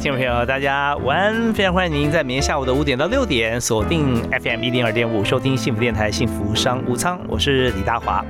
[0.00, 1.52] 听众朋友，大家晚安！
[1.52, 7.20] 非常欢迎您在明天下午的五点到六点锁定 FM 一零二点五，收听幸福电台幸福商务舱。
[7.28, 8.24] 我是李大华。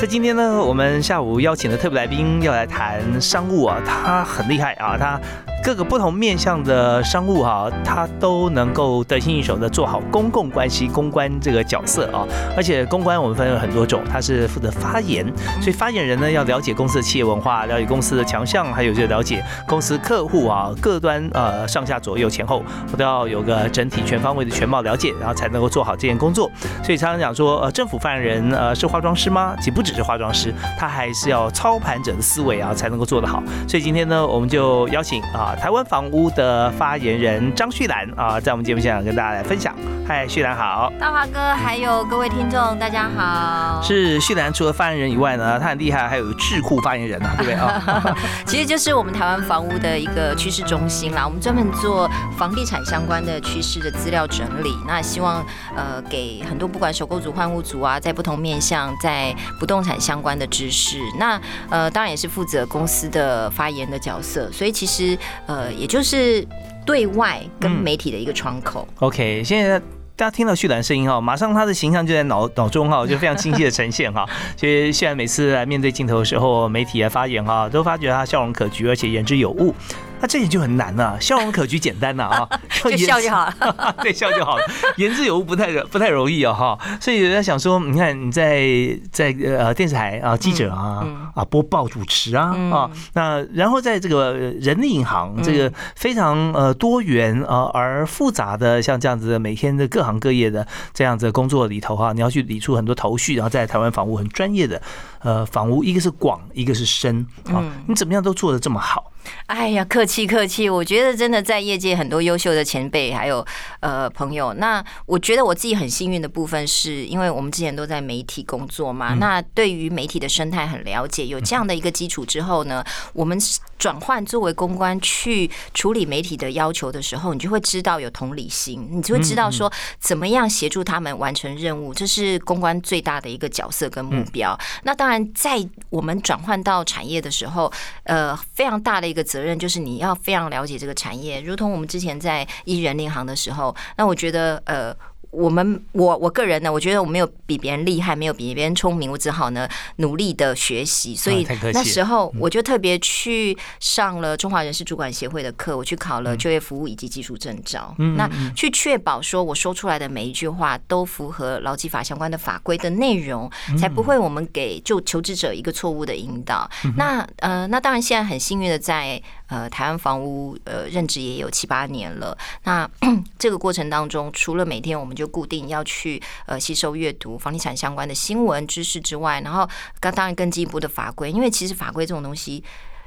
[0.00, 5.20] 在今天呢，我们下午邀请的特别来宾要来谈商务啊，他很厉害啊，他。
[5.62, 12.26] 各个不同面向的商务哈，他都能够得心应手的做好公共关系公关这个角色啊。
[12.56, 15.24] 而且公关我们分有很多种，他是负责发言，
[15.60, 26.50] 所以发言人呢要了解公司的企业文化，了解公司的强项，还有就了解公司客户啊各端呃上下左右前后，我都要有个整体全方位的全貌了解，然后才能够做好这件工作。
[26.82, 29.54] 所以常常讲说，呃，政府发言人呃是化妆师吗？
[29.58, 33.42] 其实不只是化妆师，他还是要操盘者的思维啊才能够做得好。
[33.68, 35.49] 所以今天呢，我们就邀请啊。
[35.56, 39.74] 台湾房屋的发言人张旭兰啊，在我们节目现场跟大家来分享。
[40.06, 43.80] 嗨，旭兰好，大华哥，还有各位听众，大家好。
[43.80, 48.16] 是旭兰除了发言人以外呢，他很厉害，还有智库发言人啊，对不对啊？
[48.44, 54.74] 其实就是我们台湾房屋的一个趋势中心啦，我们专门做房地产相关的趋势的资料整理。
[54.86, 55.44] 那希望
[55.76, 60.98] 呃给很多不管首购族、换屋族啊，在不同面向在不动产相关的知识。
[61.18, 65.16] 那呃当然也是负责公司的发言的角色，所以其实。
[65.50, 66.46] 呃，也就是
[66.86, 68.86] 对外跟媒体的一个窗口。
[69.00, 69.80] OK，现在
[70.14, 74.24] 大家听到旭兰声音哈，马上他的形象就在脑脑中哈，就非常清晰的呈现哈。
[74.56, 79.74] 其实旭兰每次来面对镜头的时候，媒体来发言哈，都发觉他笑容可掬，而且言之有物。
[80.20, 82.48] 那这点就很难了，笑容可掬简单呐啊，
[82.84, 84.64] 就 笑就好了， 对，笑就好了，
[84.96, 88.66] 言之有物不太不太容易哦哈，所以人家想说，你看你在
[89.10, 104.80] 在呃电视台啊记者啊啊播报主持啊啊，那然后在这个人力银行这个非常呃多元啊而复杂的像这样子的每天的各行各业的这样子工作里头哈，你要去理出很多头绪，然后在台湾房屋很专业的
[105.20, 109.12] 呃房屋，一个是广，一个是深啊，你怎么样都做的这么好。
[109.46, 110.68] 哎呀，客气客气。
[110.68, 113.46] 我觉得真的在业界很多优秀的前辈，还有
[113.80, 114.54] 呃朋友。
[114.54, 119.14] 那我觉得我自己很幸运的部分，是因为我们之前都在媒体工作嘛。
[119.14, 122.82] 那对于媒体的生态很了解，有这样的一个基础之后呢，
[123.12, 123.38] 我们
[123.80, 134.58] 转换作为公关去处理媒体的要求的时候，你就会知道有同理心，你就会知道说怎么样协助他们完成任务，这是公关最大的一个角色跟目标。
[134.84, 135.58] 那当然，在
[135.88, 137.70] 我们转换到产业的时候，
[138.04, 139.10] 呃，非常大的。
[139.10, 144.94] 一个责任就是你要非常了解这个产业，如同我们之前在一人领行的时候，那我觉得呃。
[145.30, 151.14] 我们我我个人呢，我觉得我没有比别人厉害，没有比别人聪明，我只好呢努力的学习。
[151.14, 157.94] 所以那时候我就特别去上了中华人事主管协会的课，我去考了就业服务以及技术证照。
[158.16, 166.68] 那去确保说我说出来的每一句话都符合劳基法相关的法规的内容，才不会我们给就求职者一个错误的引导。
[166.96, 169.22] 那呃，那当然现在很幸运的在。
[169.50, 172.36] 呃，台湾房屋呃任职也有七八年了。
[172.64, 172.88] 那
[173.38, 179.68] 这个过程当中，除了每天我们就固定要去呃吸收阅读房地产相关的新闻知识之外，然后
[180.00, 182.64] 刚当然更进一步的法规，因为其实法规这种东西。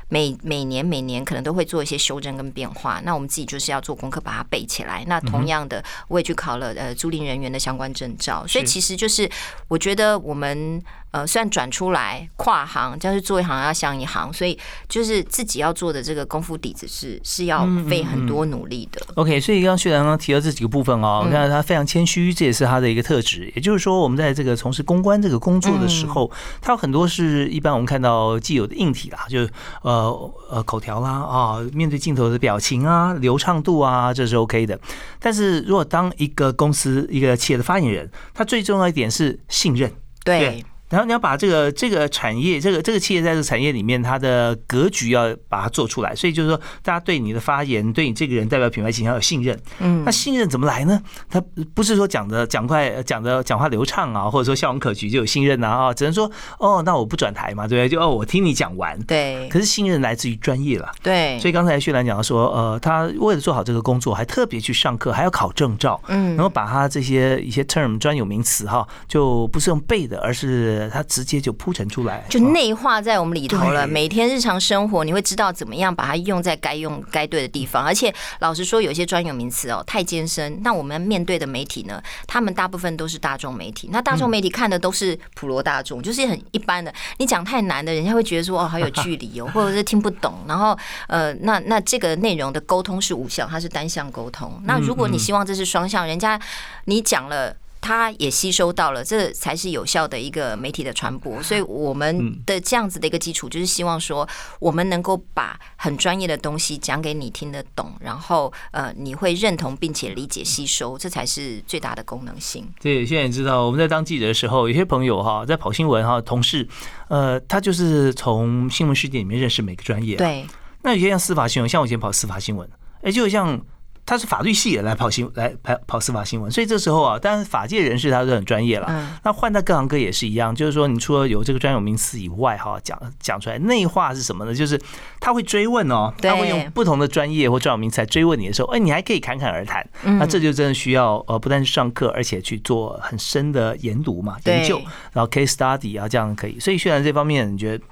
[0.09, 5.03] 每每年每年可能都会做一些修正跟变化，那我们自己就是要做功课把它背起来。
[5.07, 9.27] 那同样的，我也去考了呃租赁人员的相关证照，所以其实就是
[9.69, 10.79] 我觉得我们
[11.13, 14.59] 呃虽然转出来跨行，但是做一行要像一行，所以
[14.89, 19.01] 就是自己要做的这个功夫底子是是要费很多努力的。
[19.15, 23.49] OK，所以刚刚薛然刚提到这几个部分哦，你看他非常谦虚，这也是他的一个特质。
[23.55, 26.29] 也就是说，我们在这个从事公关这个工作的时候，
[26.59, 29.49] 他有很多是一般我们看到既有的硬体啦，就是。
[29.83, 34.79] 呃呃，口条啦啊，面对镜头的表情啊，流畅度啊，这是 OK 的。
[35.19, 39.91] 但是如果当一个公司、一个企业的发言人，他最重要一点是信任。
[40.23, 40.65] 对。
[40.93, 46.13] 然后你要把这个这个产业，这个这个企业在这个产业里面，它的格局要把它做出来。
[46.13, 49.59] 所以就是说，大家对你的发言，对你这个人代表品牌形象有信任。
[49.79, 51.01] 嗯，那信任怎么来呢？
[51.31, 51.43] 他
[51.73, 57.89] 不是说讲的讲快，讲的讲话流畅啊，或者说笑容可掬就有信任呐啊，只能说哦，那我不转台嘛，对不对？
[57.89, 58.95] 就哦，我听你讲完。
[59.05, 59.49] 对。
[59.49, 60.91] 可是信任来自于专业了。
[61.01, 61.39] 对。
[61.39, 65.99] 所以刚才薛兰讲到说，呃，他为了做好这个工作，还特别去上课，还要考证照。
[66.07, 66.35] 嗯。
[66.35, 73.87] 然后把他这些一些 term 专有名词哈，就不是用背的，而是他直接就铺陈出来，就内化在我们里头了。
[73.87, 77.83] 每天日常生活，你会知道怎么样把它用在该用该对的地方。
[77.83, 80.59] 而且老实说，有些专有名词哦太艰深。
[80.63, 83.89] 那我们面对的媒体呢，他们大部分都是大众媒体。
[83.91, 86.93] 那大众媒体看的都是普罗大众，就是很一般的。
[87.17, 90.33] 你讲太难的，人家会觉得说哦好有距离哦， 或者是听不懂。
[90.47, 90.77] 然后
[91.07, 94.61] 呃，那那这个内容的沟通是无效，它是单向沟通。
[94.65, 96.39] 那如果你希望这是双向，人家
[96.85, 97.55] 你讲了。
[97.83, 101.43] 他也吸收到了，这才是有效的一个媒体的传播。
[101.43, 104.25] 所以我们的这样子的一个基础，就是希望说，
[104.61, 112.65] 我们能够把很专业的东西讲给你听得懂，然后呃，你会认同并且理解吸收，这才是最大的功能性。
[112.79, 116.65] 对，现在知道我们在当记者的时候，有些朋友哈，在跑新闻哈，同事
[117.09, 120.15] 呃，他就是从新闻世界里面认识每个专业。
[120.15, 120.45] 对，
[120.83, 122.65] 那有些像司法新闻，像我以前跑司法新闻，
[123.01, 123.59] 哎，就像。
[124.05, 128.85] 他是法律系来跑新来跑跑司法新闻，所以这时候啊，当然法界人士他都很专业了。
[128.89, 134.53] 嗯，那换到各行各业也是一样，就是说，你除了有这个专有名词以外，哈，讲讲出来内化是什么呢？
[134.53, 134.79] 就是
[135.19, 139.87] 他会追问哦，他会用不同的专业或专有名词来追问你的时候，哎，你还可以侃侃而谈。
[140.03, 144.81] 那这就真的需要呃，不但是上课，而且去做很深的研读嘛，研究，
[145.13, 146.59] 然后 case study 啊，这样可以。
[146.59, 147.83] 所以虽然这方面，你觉得？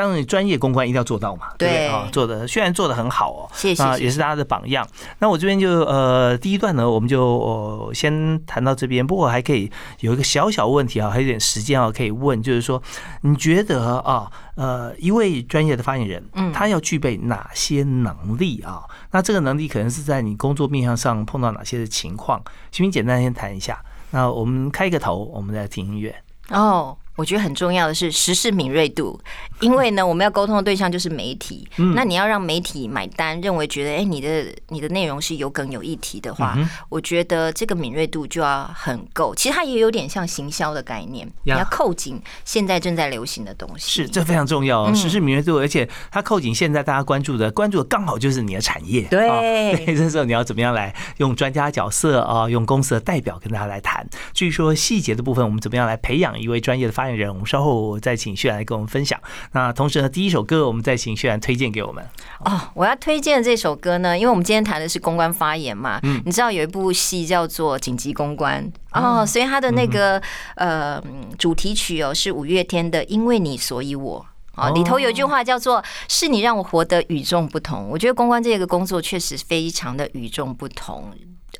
[0.00, 2.08] 当然，专业公关一定要做到嘛，对不对啊？
[2.10, 4.86] 做的虽然做的很好哦，谢谢，也是大家的榜样。
[5.18, 9.06] 那我这边就呃，第一段呢，我们就先谈到这边。
[9.06, 9.70] 不过还可以
[10.00, 12.82] 有一个小小问题啊，还有点时间啊，可以问，就是说，
[13.20, 18.82] 你觉得啊，呃，一位专业的发言人，嗯，他要具备哪些能力啊？
[19.10, 22.42] 那这个能力可能是在你工作面向上碰到哪些的情况？
[22.70, 23.78] 请你简单先谈一下。
[24.12, 26.14] 那我们开一个头，我们再听音乐。
[26.48, 26.96] 哦。
[27.20, 29.20] 我觉得很重要的是时事敏锐度，
[29.60, 31.68] 因为呢，我们要沟通的对象就是媒体。
[31.94, 36.56] 那你要让媒体买单，认为觉得哎，你的你的内容是有梗有议题的话，
[36.88, 39.34] 我觉得这个敏锐度就要很够。
[39.34, 44.02] 其实它也有点像行销的概念，你要扣紧现在正在流行的东西。
[44.04, 44.90] 是，这非常重要。
[44.94, 49.02] 时事敏锐度，而且它扣紧现在大家关注的，关注的刚好就是你的产业。
[49.10, 54.08] 对， 这时候你要怎么样来用专家角色啊，用公司的代表跟大家来谈。
[54.32, 57.09] 至于说细节的部分，我们怎么样来培养一位专业的发言？
[57.16, 59.20] 人，我们稍后再请旭然来跟我们分享。
[59.52, 62.04] 那同时呢，第一首歌我们再请旭然推荐给我们。
[62.44, 68.64] 哦，我要推荐的这首歌呢，因为我们今天谈的是公关发言嘛，嗯，你知道有一部戏叫做《紧急公关》
[69.00, 70.20] 哦，所以它的那个
[70.56, 71.02] 呃
[71.38, 74.26] 主题曲哦是五月天的《因为你所以我》
[74.60, 77.88] 哦，里头有一句话叫做“是你让我活得与众不同”。
[77.90, 81.12] 我觉得公关这个工作确实非常的与众不同。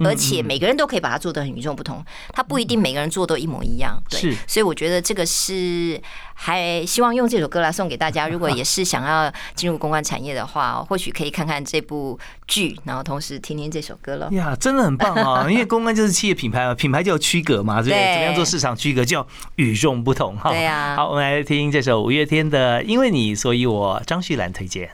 [0.05, 4.03] 而且每个人都可以把它做的很与众不同，它不一定每个人做都一模一样。
[4.09, 6.01] 对，所以我觉得这个是
[6.35, 8.29] 还希望用这首歌来送给大家。
[8.29, 14.29] 如果也是想要进入公关产业的话，或许可以看看这部剧，然后同时听听这首歌了。
[14.33, 15.47] 呀，真的很棒啊！
[15.51, 18.15] 因为公关就是企业品牌嘛，品牌就有区隔嘛，对不对？
[18.15, 19.27] 怎么样做市场区隔，就要
[19.57, 20.51] 与众不同哈。
[20.51, 20.95] 对呀。
[20.97, 24.91] 好，我们来听这首五月天的《因为你所以我》，张旭兰推荐。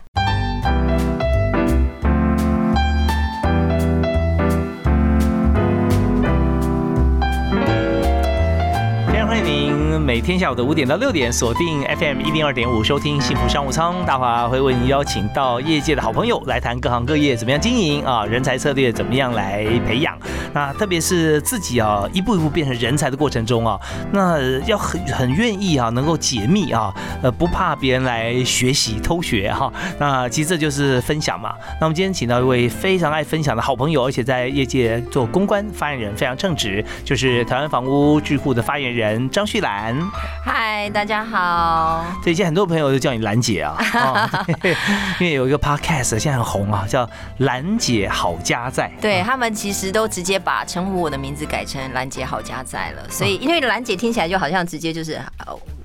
[10.06, 14.06] 每天下午的五点到六点，锁定 FM 一零二点五，收听幸福商务舱。
[14.06, 20.17] 大华会为您邀请到业界的好朋友来谈各行各业怎么样经营啊，人才策略怎么样来培养。
[20.55, 23.76] 那特别是自己啊，一步一步变成人才的过程中啊，
[24.12, 29.72] 那要很很愿意啊，能够解密啊，呃，不怕别人来学习偷学哈。
[29.98, 31.53] 那其实这就是分享嘛。
[31.81, 39.95] 那我们今天请到一位非常爱分享的好朋友，而且在业界做公关发言人非常称职，就是台湾房屋智库的发言人张旭兰。
[40.44, 42.05] 嗨，大家好。
[42.22, 43.76] 最近很多朋友都叫你兰姐啊，
[45.20, 48.91] 因为有一个 podcast 现在很红啊，叫兰姐好家在。
[49.00, 55.20] 对他们其实都直接把称呼我的名字改成兰姐好家在了，所以因为兰姐听起来就好像直接就是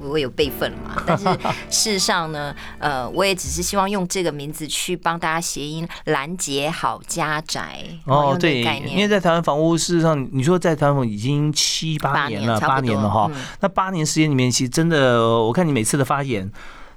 [0.02, 1.02] 我有备份了嘛。
[1.08, 1.26] 但是
[1.70, 7.80] 事实上呢，呃，我也只是希望用这个名字去帮大家谐音拦截好家宅。
[8.06, 13.32] 哦，对，因为在台湾房屋事实上，你说在台湾已经七八年了，八年了哈。
[13.60, 16.52] 那八年时间里面，其实真的，我看你每次的发言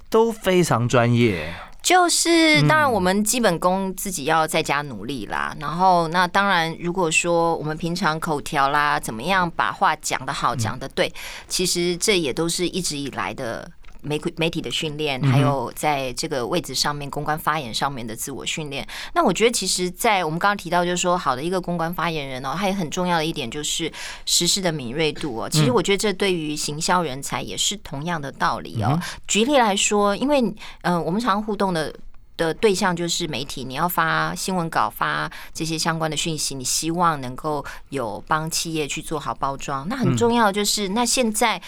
[0.09, 1.53] 都非常专业。
[1.85, 5.55] 就是当然我们基本功自己要在家努力啦。
[5.59, 11.13] 然后那当然，如果说我们平常口条啦，怎么样把话讲得好、讲得对，
[11.47, 13.69] 其实这也都是一直以来的。
[14.05, 18.87] 媒媒体的训练，还有在这个位置上面公关发言上面的自我训练。
[19.13, 23.91] 那我觉得，其实，在我们刚刚提到，就是说，好的一个公关发言人哦，他也很重要的一点就是
[24.25, 25.49] 实事的敏锐度哦。
[25.49, 28.99] 其实，我觉得这对于行销人才也是同样的道理哦。
[29.27, 30.41] 举例来说，因为
[30.83, 31.93] 嗯，我们常互动的
[32.37, 39.87] 的对象就是媒体，你要发新闻稿、发这些相关的讯息，你希望能够有帮企业去做好包装。
[39.89, 41.61] 那很重要的就是，那现在。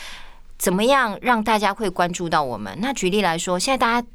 [0.57, 2.75] 怎么样让大家会关注到我们？
[2.81, 4.07] 那举例来说，现在大家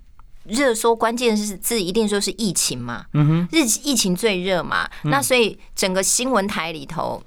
[0.44, 4.88] 热搜关键是字一定说是疫情嘛，嗯哼，日疫情最热嘛。
[5.04, 7.22] 那所以整个新闻台里头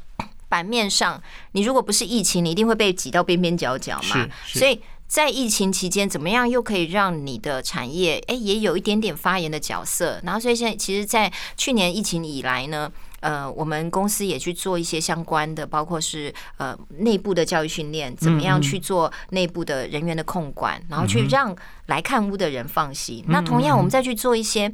[0.49, 1.21] 版面上，
[1.53, 4.27] 你如果不是疫情，你一定会被挤到边边角角嘛。
[4.45, 10.19] 所以在疫情期间，怎么样又可以让你的产业哎也有一点点发言的角色？
[10.23, 12.91] 然后所以现在其实，在去年疫情以来呢。
[13.21, 21.55] 呃，我们公司也去做一些相关的，包括是呃内部的教育训练，怎么样去做内部的人员的控管，然后去让
[21.87, 23.23] 来看屋的人放心。
[23.27, 24.73] 那同样，我们再去做一些。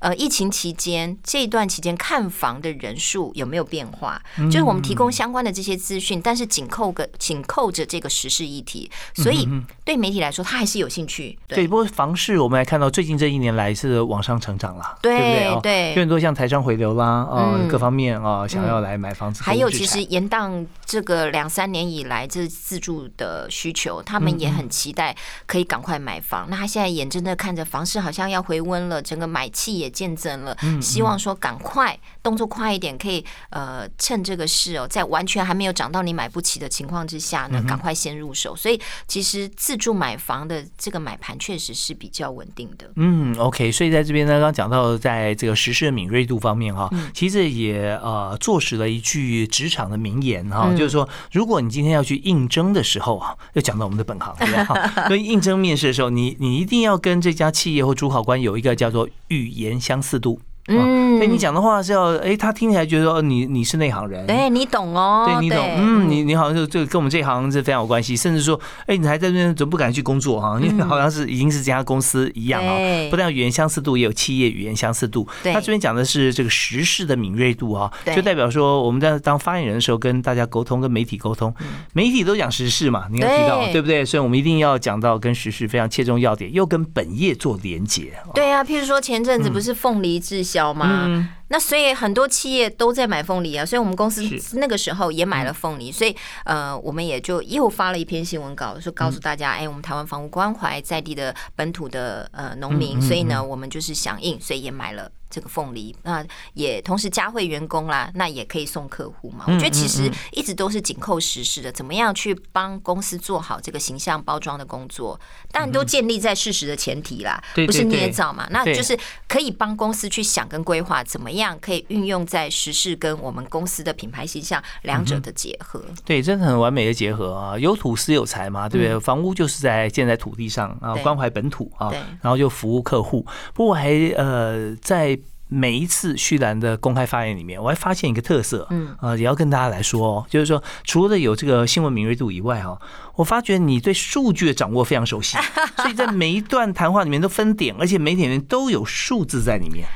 [0.00, 4.20] 呃，疫情期间这一段期间看房的人数有没有变化？
[4.50, 9.48] 就是我们提供相关的这些资讯，但是紧扣个紧扣着这个时事议题，所以
[9.82, 11.38] 对媒体来说，他还是有兴趣。
[11.48, 15.60] 对，不过房市我们来看到最近这一年来是往上成长了，对不对？
[15.62, 19.42] 对，更多像台商回流啦，呃，各方面啊，想要来买房子。
[19.42, 26.33] 还有，其实延宕这个两三年以来，这自住的需求，他们也很期待可以赶快买房。
[26.50, 29.94] 那他现在眼睁睁看着房市好像要回温了，整个买气也。
[29.94, 38.56] 见证了，希望说赶快动作快一点，可以呃趁这个事哦，在完全还没有涨到你买不起的情况之下呢，赶快先入手。
[38.56, 42.90] 所以其实自住买房的这个买盘确实是比较稳定的。
[42.96, 55.06] 嗯，OK，所以在这边呢，刚刚讲到在这个时事的敏锐度方面哈，其实也呃坐实了一句职场的名言哈，就是说，如果你今天要去应征的时候啊，要讲到我们的本行，对不对？
[55.06, 59.74] 所以应征面试的时候，你你你一定要跟这家企业或主考官有一个叫做语言。
[59.84, 60.40] 相似度。
[60.68, 70.58] 嗯，所以你讲的话是要，哎，他听起来觉得哦，你你是内行人，哎你懂哦，对你懂，嗯，你你好像就就跟我们这一行是非常有关系，甚至说，哎，你还在那边怎么不敢去工作哈？
[70.60, 72.74] 因为好像是已经是这家公司一样啊，
[73.10, 75.26] 不但语言相似度，也有企业语言相似度。
[75.44, 81.54] 他这边讲的是这个时事的敏锐度啊，就代表说我们在当发言人的时候跟大家沟通，跟媒体沟通，
[81.92, 83.84] 媒体都讲时事嘛，你要提到对。
[83.84, 84.02] 不对？
[84.02, 88.14] 所以我们一定要讲到跟时事非常切中要点，又跟本业做连接。
[88.34, 91.06] 对啊，譬如说前阵子不是凤梨滞销吗？
[91.54, 94.22] 那所以很多企业都在买凤梨啊，所以我们公司
[94.54, 96.12] 那个时候也买了凤梨，所以
[96.44, 105.08] 呃，我们也就又发了一篇新闻稿，说告诉大家，哎，我们台湾房屋关怀在地的本土的呃农民，所以呢，我们就是响应，所以也买了。
[105.30, 109.44] 这个凤梨，那也同时加惠员工啦，那也可以送客户嘛。
[109.48, 115.18] 我觉得其实一直都是紧扣实施的，怎么样去帮公司做好这个形象包装的工作，
[115.50, 118.46] 但都建立在事实的前提啦，不是捏造嘛。
[118.50, 118.96] 那就是
[119.26, 125.82] 可以帮公司去想跟规划，怎么样可以运用在时事跟我们公司的品牌形象两者的结合。
[126.04, 127.58] 对，真的很完美的结合啊！
[127.58, 129.00] 有土司有财嘛，对不对？
[129.00, 131.90] 房屋就是在建在土地上啊，关怀本土啊，
[132.22, 133.26] 然后就服务客户。
[133.52, 135.18] 不过还呃在。
[135.46, 142.76] 每一次旭兰的公开发言里面，我还发现一个特色，嗯，呃，也要跟大家来说哦，就是说，除了有这个新闻敏锐度以外，哈，
[143.14, 145.36] 我发觉你对数据的掌握非常熟悉，
[145.76, 149.86] 所以在每一段谈话里面都分点，而且每点里面都有数字在里面。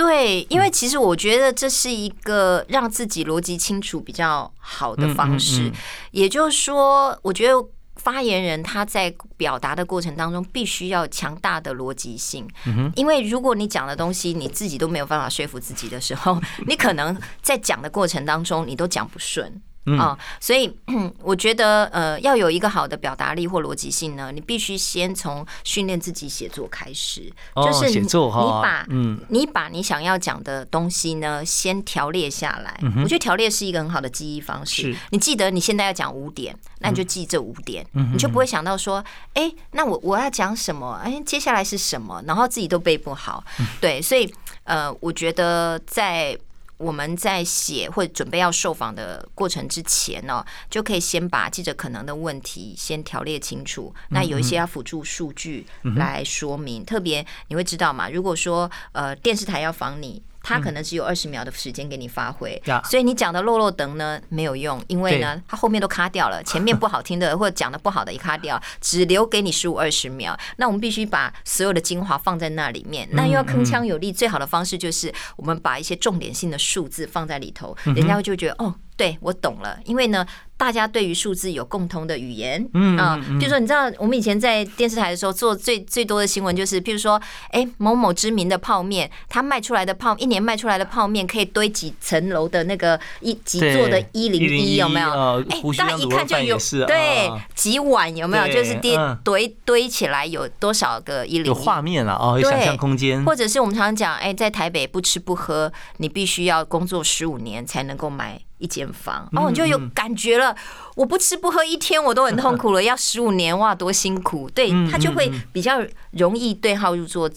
[0.00, 5.70] 对，因为其实我觉得这是一个让自己逻辑清楚比较好的方式，
[6.12, 7.54] 也就是说，我觉得。
[7.96, 12.48] 发言人他在表达的过程当中，必须要强大的逻辑性，
[12.96, 19.60] 因为如果你讲的东西你自己都没有办法说服自己的时候， 你可能在讲的过程当中你都讲不顺。
[19.98, 20.70] 啊，所以
[21.22, 27.32] 我觉得呃，要有一个好的表达力或逻辑性呢，你必须先从训练自己写作开始。
[27.56, 32.78] 就是写作哈，你把嗯，你把你想要讲的东西呢，先条列下来。
[33.02, 34.94] 我觉得条列是一个很好的记忆方式。
[35.10, 39.02] 你记得你现在要讲五点，那你就记这五点，你就不会想到说，
[39.34, 41.00] 哎，那我我要讲什么？
[41.02, 42.22] 哎，接下来是什么？
[42.26, 43.42] 然后自己都背不好。
[43.80, 44.32] 对，所以
[44.64, 46.38] 呃，我觉得在。
[46.80, 53.94] 我们在写或准备要受访的过程之前呢，就可以先把记者可能的问题先条列清楚。
[54.08, 58.08] 那有一些要辅助数据来说明，特别你会知道嘛？
[58.08, 60.22] 如果说呃电视台要访你。
[60.42, 62.60] 他可能只有二十秒的时间给你发挥。
[62.66, 70.38] 呀，所以你讲的漏漏等呢没有用，因为呢，他后面都卡掉了，前面不好听的或者讲的不好的也卡掉，只留给你十五二十秒。
[70.56, 78.74] 那我们必须把所有的精华放在那里面，那又要铿锵有力，最好的方式就是我们把一些重点性的数字放在里头，人家就觉得哦。
[78.96, 80.26] 对，我懂了，因为呢，
[80.60, 95.08] 大家对于数字有共同的语言，嗯啊，比如说，你知道我们以前在电视台的时候做最最多的新闻，就是譬如说，哎，某某知名的泡面，它卖出来的泡，一年卖出来的泡面可以堆几层楼的那个一几座的一零一，有没有？
[95.48, 98.46] 哎，大家一看就有，对，几碗有没有？
[98.52, 101.46] 就是叠堆堆起来有多少个一零？
[101.46, 103.24] 有画面了哦，有想象空间。
[103.24, 108.38] 或者是我们常常讲，哎，在台北不吃不喝，你必须要工作十五年才能够买。
[108.60, 110.49] 一间房哦，你就有感觉了。
[110.96, 114.48] 我不吃不喝一天，我都很痛苦了，要十五年哇，多辛苦！
[114.50, 115.80] 对他就会比较
[116.12, 117.30] 容易对号入座。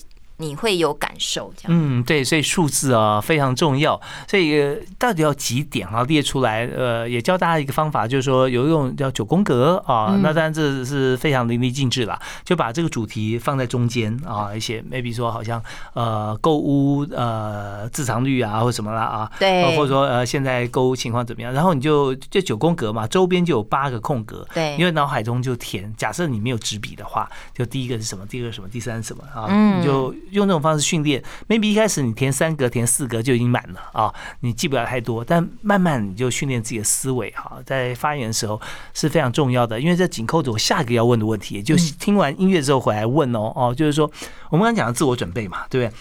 [0.43, 3.99] 你会有感受，这样嗯，对，所以数字啊非常重要。
[4.27, 6.03] 所以到底要几点啊？
[6.03, 10.19] 列出来，呃，也教大家一个方法，就是说有一种叫九宫格啊。
[10.21, 21.53] 那当然这是非常淋漓尽致了，就把这个主题放在中间啊，一些 maybe 说好像呃购物呃自偿率啊或什么啦啊，对，或者说呃现在购物情况怎么样？
[21.53, 25.93] 然后你就这九宫格嘛，周边就有八个空格，对，因为脑海中就填。
[25.95, 28.25] 假设你没有纸笔的话，就第一个是什么？
[28.25, 28.67] 第二个什么？
[28.67, 29.77] 第三什么啊？
[29.77, 30.13] 你就。
[30.33, 35.23] 用这种方式训练，maybe 一开始你填三格、填四格就已经满了啊，你记不了太多。
[35.23, 38.59] 但慢慢你就训练自己的思维哈，在发言的时候
[38.93, 44.09] 是非常重要的，因为这紧扣着我下一个要问的问题，就是听完音乐之后回来问哦哦，就是说
[44.49, 45.97] 我们刚讲的自我准备嘛，对不对？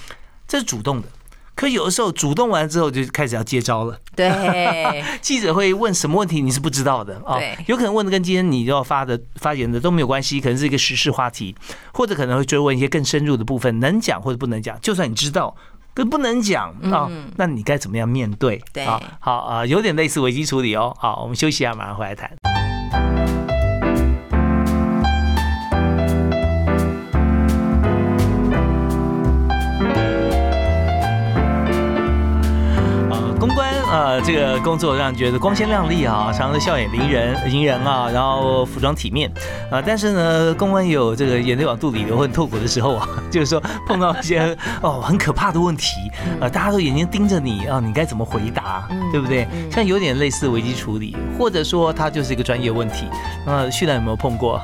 [0.48, 1.08] 这是主动的。
[1.54, 3.98] 可有的时候主动完之后就开始要接招了。
[4.16, 7.38] 对， 记者会问什么问题你是不知道的啊？
[7.66, 11.54] 有可能问的跟今天你要发的发言的都没有关系，可能是一个时事话题，
[11.92, 14.78] 或者可能会追问一些更深入的部分，能讲或者不能讲。
[14.80, 15.54] 就算你知道，
[15.94, 18.62] 跟不能讲啊，那你该怎么样面对？
[18.72, 18.86] 对，
[19.20, 20.94] 好啊，有点类似危机处理哦。
[20.98, 22.30] 好，我们休息一下，马上回来谈。
[33.92, 39.30] 呃，这个工作让人觉得光鲜亮丽啊，常常笑眼迎人，迎人啊，然后服装体面
[39.70, 39.82] 啊。
[39.84, 45.94] 但是呢，公关也有这个眼泪往肚里流很痛苦的时候啊，就是说碰到一些哦很可怕的问题
[46.40, 49.46] 啊，大家都眼睛盯着你啊，你该怎么回答，对不对？
[49.70, 53.04] 像有点类似危机处理，或者说它就是一个专业问题。
[53.44, 54.58] 那旭南有没有碰过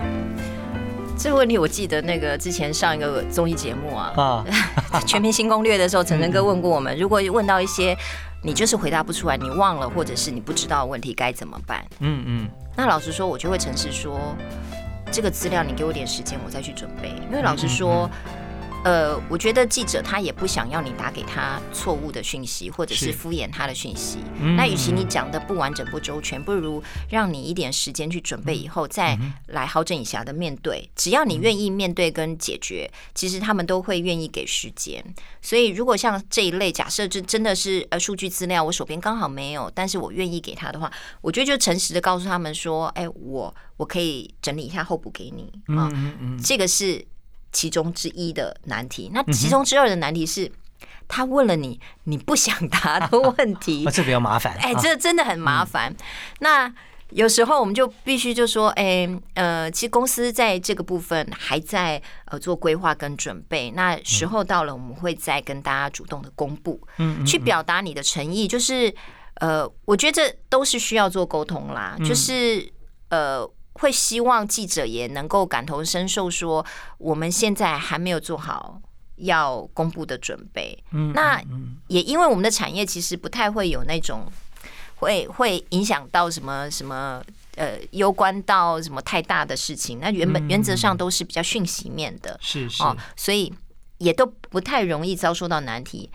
[1.18, 1.58] 这个问题？
[1.58, 4.42] 我记得那个之前上一个综艺节目啊，
[4.90, 7.94] 啊， 全民新攻略的时候，陈晨哥问过我们，如果问到一些。
[8.42, 11.84] 你就是回答不出来，你忘了或者是你不知道问题该怎么办？
[12.00, 12.48] 嗯嗯。
[12.76, 14.18] 那老实说，我就会诚实说，
[15.10, 17.10] 这个资料你给我点时间，我再去准备。
[17.30, 18.08] 因为老实说。
[18.84, 24.18] 呃，我觉得记者他也不想要你打给他错误的讯息，或者是敷衍他的讯息。
[24.56, 30.88] 那与其你讲的不完整不周全，不如让你一点时间去准备，以后再来好整以暇的面对。
[30.94, 35.04] 只要你愿意面对跟解决，其实他们都会愿意给时间。
[35.42, 45.90] 所以如果像这一类，假设这真的是呃数据资料，我手边刚好没有，但是我愿意给他的话，我觉得就诚实的告诉他们说，哎，我我可以整理一下候补给你啊。
[46.42, 47.04] 这个是。
[47.52, 50.50] 其中之一的难题，那其中之二的难题是，
[51.08, 54.54] 他问了你你不想答的问题， 这比较麻烦。
[54.60, 55.94] 哎，这真的很麻烦。
[56.40, 56.72] 那
[57.10, 63.70] 有时候我们就必须就说，哎，呃，其实公司在这个部分还在呃做规划跟准备。
[63.70, 68.46] 那时候到了，我们会再跟大家主动的公布，嗯，去表达你的诚意。
[68.46, 68.94] 就是
[69.36, 71.96] 呃，我觉得这都是需要做沟通啦。
[72.04, 72.70] 就是
[73.08, 73.50] 呃。
[73.78, 76.64] 会希望记者也能够感同身受，说
[76.98, 78.80] 我们现在还没有做好
[79.16, 80.76] 要公布的准备。
[80.92, 81.42] 嗯，那
[81.86, 84.30] 也因为我们的产业其实不太会有那种
[84.96, 87.22] 会会影响到什么什么
[87.56, 89.98] 呃，攸关到什么太大的事情。
[90.00, 92.82] 那原本原则上都是比较讯息面的，是是，
[93.16, 93.52] 所以
[93.98, 96.08] 也都不太容易遭受到难题。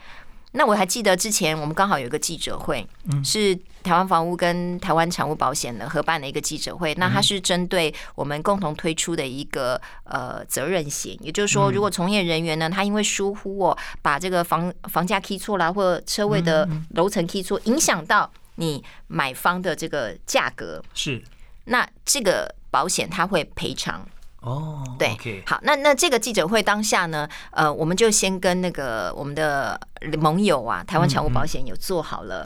[0.53, 2.87] 那我还记得之前我们刚好有一个记者会，
[3.23, 6.93] 是台湾房屋跟台湾产物保险的合办的一个记者会。
[6.95, 21.21] 那它是针对我们共同推出的一个呃责任险，也就是说，如果从业人员呢，他因为疏忽哦，把这个房房价 key 错了，或者车位的楼层 key 错，影响到你买方的这个价格，是
[21.65, 24.07] 那这个保险它会赔偿。
[24.43, 29.79] 哦，对，好，那那这个记者会当下呢，呃，我们就先跟那个我们的
[30.19, 32.45] 盟友啊，台湾产物保险有做好了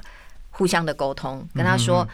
[0.52, 2.08] 互相的沟通，跟他说，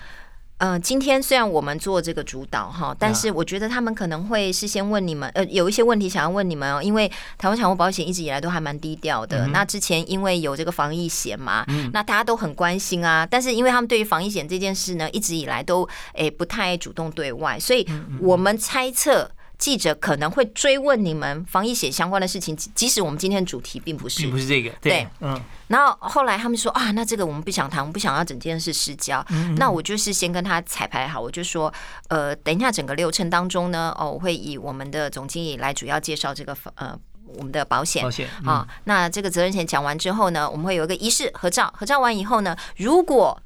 [0.59, 9.47] 呃，今天虽然我们做这个主导哈，但是我觉得他们可能会事先问你们，呃，有一些问题想要问你们哦，因为台湾产物保险一直以来都还蛮低调的。
[9.47, 13.27] 那之前因为有这个防疫险嘛，那大家都很关心啊。
[13.29, 17.85] 但是因为他们对于防疫险这件事呢，一直以来都诶不太主动对外，所以
[18.21, 19.29] 我们猜测。
[19.63, 25.39] 记者可能会追问你们防疫险相关的事情，即使我们今天的主题并不是，并不是这个，对，嗯。
[25.67, 29.25] 然后后来他们说啊，那这个我们不想谈，我们不想要整件事失焦。
[29.55, 31.73] 那我就是先跟他彩排好，我就说，
[32.09, 36.93] 呃，等一下整个流程当中呢，哦，我会以我们的总经理来主要介绍这个呃
[37.37, 38.67] 我们的保险，保险啊。
[38.83, 43.41] 那这个责任险讲完之后呢，我们会有一个仪式合照，合照完以后呢，如果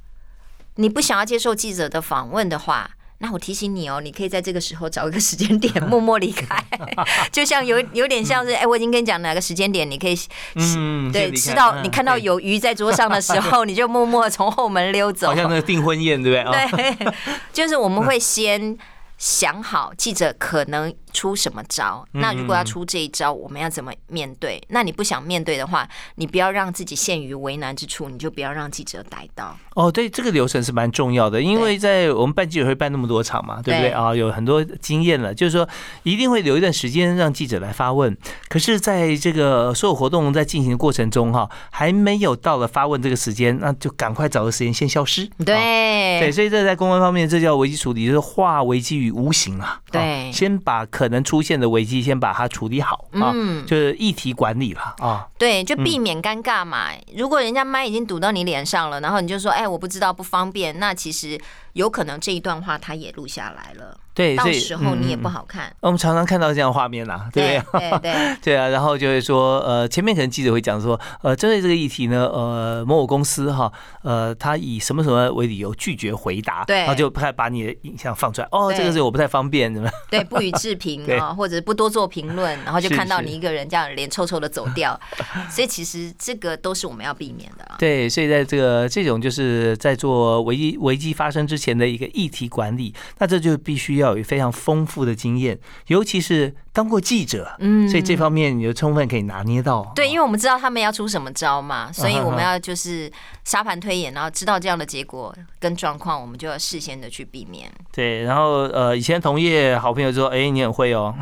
[0.77, 2.89] 你不想要接受记者的访问的话。
[3.19, 6.55] 那我提醒你哦，你可以在这个时候找一个时间点 默默离开，
[7.31, 10.15] 就像有有点像是哎，我已经跟你讲哪个时间点，你可以
[10.55, 16.95] 嗯对吃到你看到有鱼在桌上的时候， 你就默默从后门溜走，好像那个订婚宴对不对？
[16.95, 17.13] 对，
[17.51, 18.77] 就是我们会先
[19.17, 20.93] 想好记者可能。
[21.13, 22.05] 出什么招？
[22.11, 24.61] 那如果要出这一招，我们要怎么面对？
[24.69, 29.57] 那你不想面对的话，你不要让自己陷于为难之处，你就不要让记者逮到。
[29.75, 34.15] 哦，对，这个流程是蛮重要的，因为在我们办记者会办那么多场嘛，对不对啊？
[34.15, 35.67] 有很多经验了，就是说
[36.03, 38.15] 一定会留一段时间让记者来发问。
[38.49, 45.29] 可是，在这个所有活动在进行的过程中，哈，还没有到了发问这个时间，那就赶快找个时间先消失。
[45.45, 49.79] 对对，所以这在公关方面，这叫危机处理，就是化危机于无形啊。
[49.91, 53.31] 对，先把可可能出现的危机，先把它处理好啊，
[53.65, 55.25] 就是议题管理了啊。
[55.37, 56.89] 对，就避免尴尬嘛。
[57.15, 61.39] 如果人家麦已经堵到你脸上了，然后你就说：“哎，我不知道，不方便。”那其实
[61.73, 63.97] 有可能这一段话他也录下来了。
[64.17, 65.71] 对，到时候你也不好看。
[65.79, 67.89] 我们常常看到这样画面呐，对不对？
[67.91, 79.87] 对对 对啊，然后就会说，呃，前面可能记者会讲说，呃，针对这个议题呢，呃，某某公司哈，呃，他以什么什么为理由拒绝回答，对，然后就怕把你的影像放出来，哦，这个是我不太方便，怎么？
[80.09, 84.99] 对，不予置评 啊，或者不多做评论，然后就看到你一个人这样脸臭臭的走掉，
[85.47, 87.75] 所以其实这个都是我们要避免的。
[87.77, 94.87] 对，所以在这个这种就是在做危机危机发生之前的一个议题管理，那这就必须要有非常丰。
[94.87, 99.91] 富的经验，尤其是当过记者，嗯，所以这方面你就充分可以拿捏到。
[99.95, 103.11] 对，因为我们知道他们要出什么招嘛，所以我们要就是
[103.43, 107.67] 沙盘推演，然后知道这样的结果跟状况，我们就要事先的去避免。
[107.91, 111.15] 对，然后呃，以前同业好朋友说：“哎，你很会哦。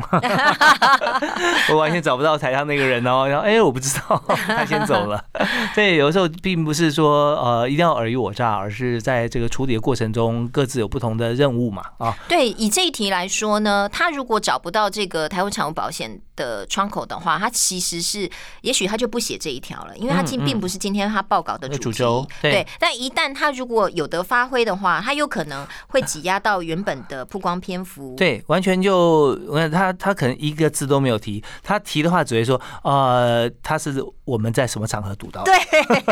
[1.72, 5.24] 我完全找不到台上那个人哦，然后哎，我不知道， 他先走了。
[5.74, 11.82] 对，有时候并不是说呃一定要尔虞我诈，而是在这个处理的过程中，各自有不同的任务嘛。
[11.96, 13.56] 啊，对，以这一题来说。
[13.60, 13.88] 呢？
[13.90, 21.96] 他如果找不到这个台湾产保险的窗口的话，他其实是也许他就不写这一条了，因为他今并不是今天他报告的主题。
[22.42, 28.14] 对，但一旦他如果有得发挥的话，他有可能会挤压到原本的曝光篇幅。
[28.16, 35.42] 对，完全就我看他他可能一个字都没有提，他提的话只会说呃，他是我们在什么场合读到？
[35.44, 35.54] 对，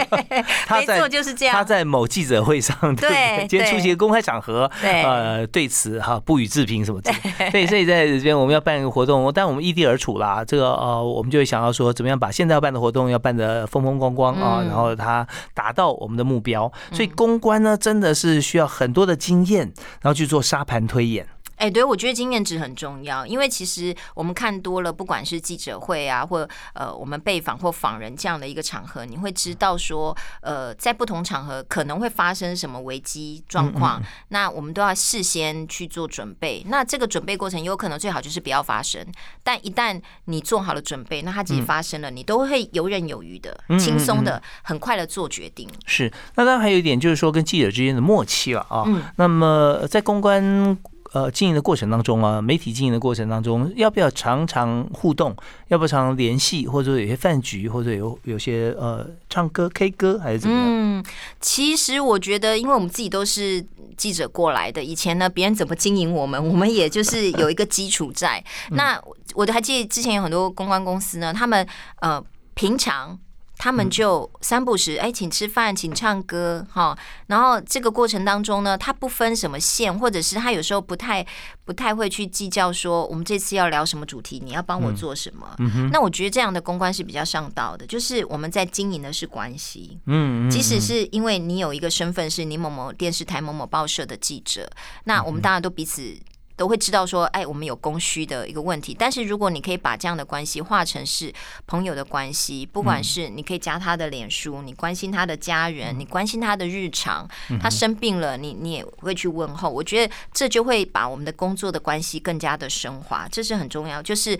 [0.80, 1.54] 没错就是这样。
[1.54, 7.12] 他在某记者会上，对，今天出席公开场合，对，呃，对此哈不予置评什么的。
[7.52, 16.70] 对，所以在这边我们要办一个活动，但我们异地而处啦，这个呃，我们就会想要说，怎么样把现在要办的活动要办得风风光光啊，然后它达到我们的目标。
[16.92, 21.26] 所以公关呢，真的是需要很多的经验，然后去做沙盘推演。
[21.56, 36.64] 哎，对，我觉得经验值很重要，因为其实我们看多了，不管是记者会啊，或呃我们被访或访人这样的一个场合，你会知道说，呃，在不同场合可能会发生什么危机状况，那我们都要事先去做准备。
[36.68, 39.04] 那这个准备过程有可能最好就是不要发生，
[39.42, 45.68] 但一旦你做好了准备，那它即使发生了，你都会游刃有余的、轻松的、很快的做决定。
[45.86, 48.84] 是，那当然还有一点就是说跟记者之间的默契了啊。
[49.16, 50.76] 那么在公关。
[51.14, 55.32] 呃，经营的过程当中啊，媒体经营的过程当中，要不要常常互动？
[55.68, 56.66] 要不要常联系？
[56.66, 60.64] 或者说有些饭局，或者有有些呃唱歌 K 歌，还是怎么样？
[60.66, 61.04] 嗯，
[61.40, 63.64] 其实我觉得，因为我们自己都是
[63.96, 68.44] 记者过来的，以前呢，别人怎么经营我们，我们也就是有一个基础在。
[68.70, 69.00] 那
[69.34, 71.64] 我还记得之前有很多公关公司呢，他们
[72.00, 72.20] 呃
[72.54, 73.16] 平常。
[73.64, 76.94] 他们就三不时哎，请吃饭，请唱歌，哈。
[77.28, 81.26] 然后这个过程当中呢，他不分什么线，或者是他有时候不太
[81.64, 85.56] 不太会去计较说，我们这次要聊什么主题，你要帮我做什么。
[85.90, 89.98] 那我觉得这样的公关是比较上道的，就是我们在经营的是关系。
[90.04, 94.70] 嗯，即使是因为你有一个身份是你某某电视台某某报社的记者，
[95.04, 96.14] 那我们当然都彼此。
[96.56, 98.94] 都会知道说，哎，我们有供需的一个问题。
[98.96, 101.32] 但是如果你可以把这样的关系化成是
[101.66, 107.28] 朋友的关系，不管是你可以加他的脸书，你关心他的家人，你关心他的日常，
[107.60, 109.68] 他生病了，你你也会去问候。
[109.68, 114.00] 我觉得这就会把我们的工作的关系更加的升华，这是很重要。
[114.00, 114.38] 就是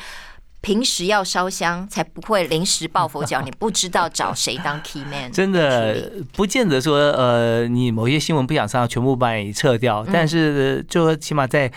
[0.61, 5.31] 平时要烧香，才不会临时抱佛脚，你不知道找谁当 key man。
[5.35, 11.73] 真的不见得说，呃，你某些新闻不想上，全部把你撤掉，但是就起码在。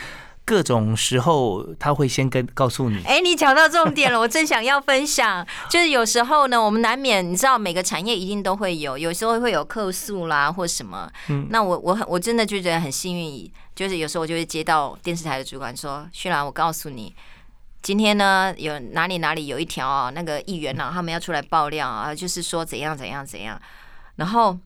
[0.47, 3.03] 各种时候，他会先跟告诉你。
[3.03, 5.45] 哎，你讲到重点了，我正想要分享。
[5.69, 11.11] 就是有时候呢，我们难免，你知道，每个产业一定都会有，有时候会有客诉啦，或什么。
[11.27, 11.47] 嗯。
[11.49, 17.13] 那我我很我真的就觉得很幸运，就是有时候我就会接到电视台的主管说：“旭然，我告诉你，
[17.81, 23.61] 今天呢有哪里哪里有一条啊，那个议员啊，他们要出来爆料啊，就是说怎样怎样怎样。”
[24.15, 24.57] 然后。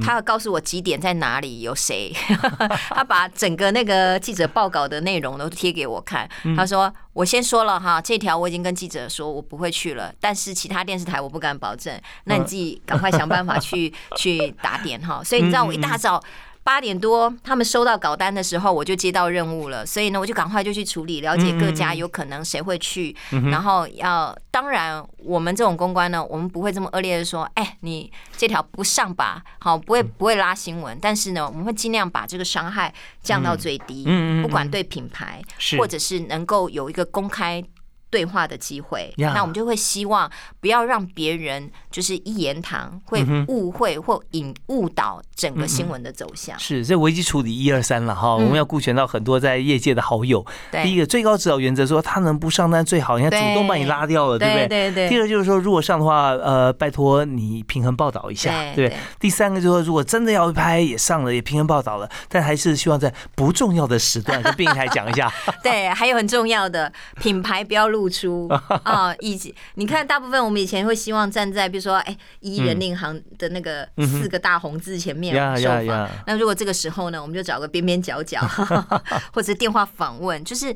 [0.00, 2.12] 他要告诉我几点在哪里有谁，
[2.90, 6.28] 他把整个那个记者报告的内容都贴给我看。
[6.56, 12.00] 他说：“我先说了哈，这条我已经跟记者说我不会去了，但是其他电视台我不敢保证。
[12.24, 16.22] 那你自己赶快想办法去 去打点哈。”所以你知道我一大早。
[16.70, 23.12] 八点多，他们收到稿单的时候，我就接到任务了，所以呢，我就赶快就去处理，了解各家有可能谁会去，
[23.50, 34.06] 然后要当然，我们这种公关呢，我们不会这么恶劣的说，哎，你这条不上吧，好，不会不会拉新闻，但是呢，我们会尽量把这个伤害降到最低，
[34.40, 35.42] 不管对品牌，
[35.76, 37.64] 或者是能够有一个公开。
[38.10, 46.58] 对话的机会，那我们就会希望不要让别人就是一言堂，会误会或引误导整个新闻的走向。
[46.58, 50.44] 是，这危机处理一二三了哈，我们要顾全到很多在业界的好友。
[50.82, 54.66] 第一个最高指导原则说，他能不上单最好，人家主动把你拉掉了，对不对？
[54.66, 55.08] 对对。
[55.08, 58.92] 第二就是说，如果上的话，呃，拜托你平衡报道一下，对。
[59.20, 65.32] 第三个就是说，如果真的要拍，也上了，也平衡报道了，但还是希望在不重要的时段跟电台讲一下。
[65.62, 67.99] 对，还有很重要的品牌不要录。
[68.00, 68.48] 露出
[68.82, 76.08] 啊，以及你看，大部分我们以前会希望站在比如说，哎，一人令行的那个四个大红字前面受访。
[76.26, 78.40] 那如果这个时候呢，我们就找个边边角角，
[79.34, 80.74] 或者电话访问，就是。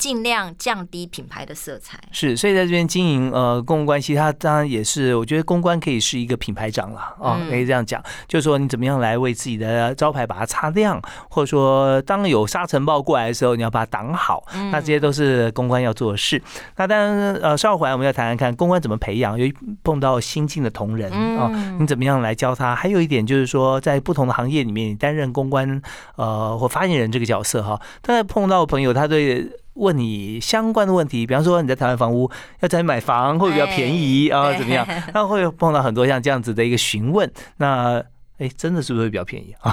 [0.00, 16.42] 尽量降低品牌的色彩，是，所以在这边经营呃公共关系，它当然也是，我觉得公关可以是一个品牌长了啊，可以这样讲，就是说你怎么样来为自己的招牌把它擦亮，或者说当有沙尘暴过来的时候，你要把它挡好，那这些都是公关要做的事。
[16.76, 19.46] 那当然呃，稍后回来我们要谈谈看公关怎么培养，有
[19.84, 22.74] 碰到新进的同仁啊，你怎么样来教他？
[22.74, 25.82] 还有一点就是说，在不同的行业里面，你担任公关
[26.16, 29.46] 呃或发言人这个角色哈，但是碰到朋友他对。
[29.80, 34.86] 问你相关的问题，比方说你在台湾房屋要在买房会比较便宜啊，怎么样？
[35.14, 38.02] 那会碰到很多像这样子的一个询问，那
[38.38, 39.72] 哎，真的是不是会比较便宜 啊？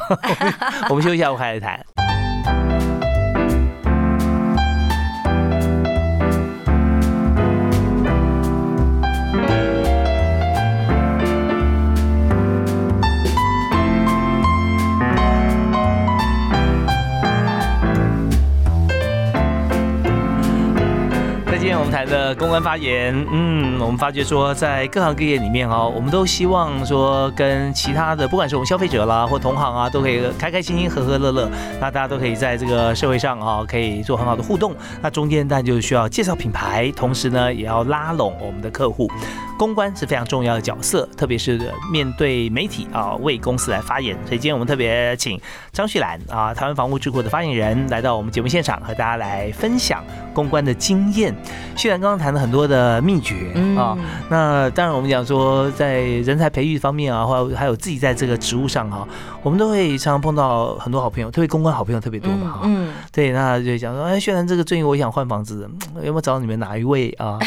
[0.90, 1.86] 我们休息一下，我开始谈。
[21.68, 31.52] 今天我们谈的公关发言，嗯，我们发觉说，在各行各业里面哦，我们都希望说，跟其他的，不管是我们消费者啦，或同行啊，都可以开开心心、和和乐乐，
[31.82, 34.74] 那大家都可以在这个社会上啊，可以做很好的互动。
[35.02, 39.12] 那中间当然就需要介绍品牌，同时呢，也要拉拢我们的客户。
[39.58, 41.60] 公关是非常重要的角色，特别是
[41.92, 44.16] 面对媒体啊，为公司来发言。
[44.24, 45.38] 所以今天我们特别请
[45.74, 50.02] 张旭兰啊，台湾房屋智库的发言人来到我们节目现场，和大家来分享
[50.34, 51.36] 公关的经验。
[51.76, 53.98] 旭然刚刚谈了很多的秘诀啊，
[54.30, 59.08] 那当然我们讲说在人才培育方面啊，或还有自己在这个职务上哈，
[59.48, 62.62] 我们都会常常碰到很多好朋友，特别公关好朋友特别多嘛哈。
[62.66, 65.62] 嗯，对，那就讲说，哎，轩然这个最近我想换房子，
[65.96, 67.40] 有没有找你们哪一位啊？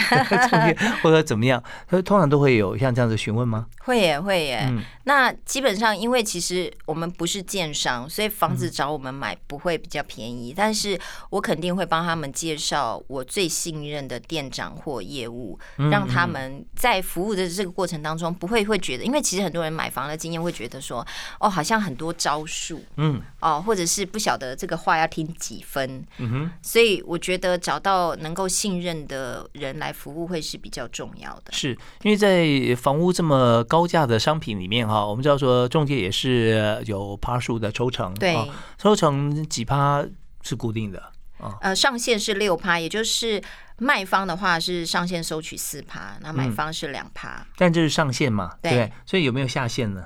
[1.04, 1.62] 或者怎么样？
[2.06, 3.66] 通常都会有像这样子询问吗？
[3.80, 4.66] 会耶，会耶。
[5.04, 10.54] 那基本上，因为其实我们不是建商，所以房子找我们买不会比较便宜。
[10.56, 15.58] 但是我肯定会帮他们介绍我最信任的店长或业务，
[15.90, 21.06] 让他们在服务的这个过程当中不会会觉得，因为其实很多人买房的经验会觉得说，
[21.40, 26.50] 哦，好像很多招数，嗯，哦，或者是不晓得这个话要听几分，嗯哼。
[26.62, 31.52] 所以我觉得找到能够信任的人来服务会是比较重要的。
[31.52, 35.06] 是因为在房屋这么高价的商品里面哈。
[35.06, 38.36] 我们知道说中介也是有趴数的抽成，对，
[38.78, 40.04] 抽成几趴
[40.42, 41.00] 是固定的
[41.38, 41.56] 啊。
[41.60, 43.42] 呃，上限是六趴，也就是
[43.78, 47.46] 卖方的话是上限收取四趴，那买方是两趴。
[47.56, 48.54] 但这是上限嘛？
[48.62, 50.04] 对，所以有没有下限呢？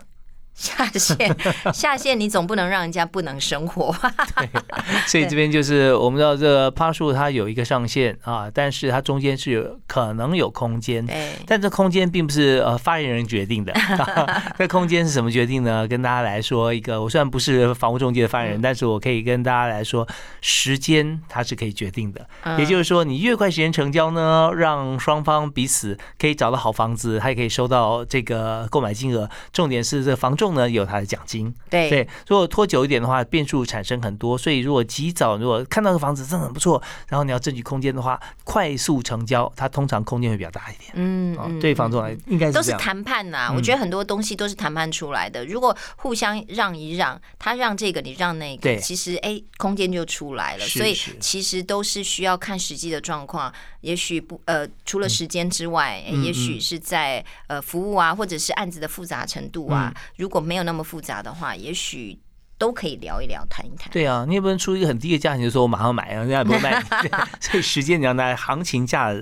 [0.55, 1.37] 下线，
[1.73, 4.15] 下线，你总不能让人家不能生活 吧？
[5.07, 13.75] 所以这边就是我们知道这个趴数它有一个上限啊，但是它中间是有可能有空间，哎，但这空间并不是呃发言人决定的，
[14.57, 15.87] 这空间是什么决定呢？
[15.89, 20.07] 跟大家来说一个，我虽然不是房屋中介的发言人，但是我可以跟大家来说，
[20.41, 22.25] 时间它是可以决定的，
[22.59, 30.44] 也就是说，你越快时间成交呢，让双方彼此可以找到好房子，还可以收到这个购买金额，重点是这房仲。
[30.53, 40.93] 呢有他的奖金，对对，如果拖久一点的话，变数产生很多，所以如果及早，如果看到个房子真的很不错，然后你要争取空间的话，快速成交，它通常空间会比较大一点。
[40.95, 43.53] 嗯，对房仲来应该是都是谈判呐。
[43.55, 45.45] 我觉得很多东西都是谈判出来的。
[45.47, 50.65] 如果互相让一让，他让这个，你让那个，其实哎，空间就出来了。
[50.67, 53.53] 所以其实都是需要看实际的状况。
[53.81, 59.93] 也许不呃，除了时间之外，也许是在呃服务啊，或者是案子的复杂程度啊。
[60.17, 62.19] 如果没有那么复杂的话，也许
[62.59, 63.91] 都可以聊一聊，谈一谈。
[63.93, 66.83] 对啊，你也不能出一个很低的价钱就说我马上买啊，人家也不会卖。
[67.41, 69.13] 所以时间你要拿行情价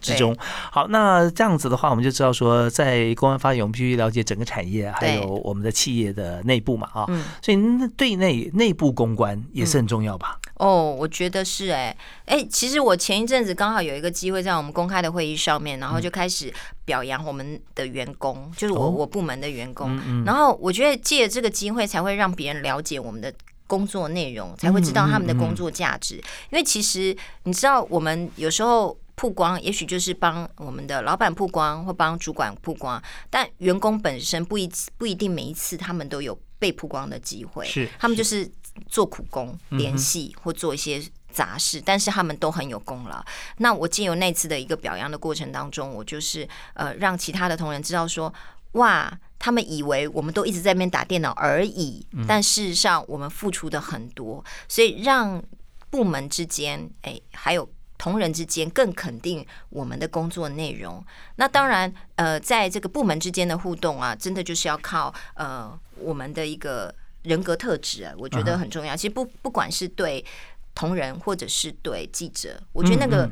[0.00, 0.36] 之中。
[0.70, 7.06] 好，那这样子的话，我们就知道说，在公安发言，我们必须了解整个产业，还有我们的企业的内部嘛啊。
[7.42, 7.58] 所以
[7.96, 10.38] 对内内部公关也是很重要吧。
[10.54, 16.52] 哦，我觉得是哎哎，其实我前一阵子刚好有一个机会在我们公开的会议上面，然后就开始
[16.84, 19.96] 表扬我们的员工，就是我我部门的员工。
[20.24, 23.32] 然后我觉得借这个机会，才会让别人了解我们的
[23.68, 26.16] 工作内容，才会知道他们的工作价值。
[26.50, 38.48] 因为其实你知道，我们有时候曝光，也许就是帮我们的老板曝光，或帮主管曝光，但员工本身不一不一定每一次他们都有被曝光的机会，是他们就是。
[38.88, 41.02] 做苦工、联系或做一些
[41.32, 43.20] 杂事，但是他们都很有功劳。
[43.56, 48.32] 那我借由那次的一个表扬的过程当中，我就是呃让其他的同仁知道说，
[48.74, 55.42] 哇，他们以为我们都一直在那边打电脑而已，但事实上我们付出的很多，所以让
[55.90, 61.04] 部门之间，哎，还有同仁之间更肯定我们的工作内容。
[61.36, 66.94] 那当然，呃，在这个部门之间的互动啊，真的就是要靠呃我们的一个。
[67.24, 68.96] 人格特质啊，我觉得很重要。
[68.96, 70.24] 其实不不管是对
[70.72, 73.28] 同仁或者是对记者，我觉得那个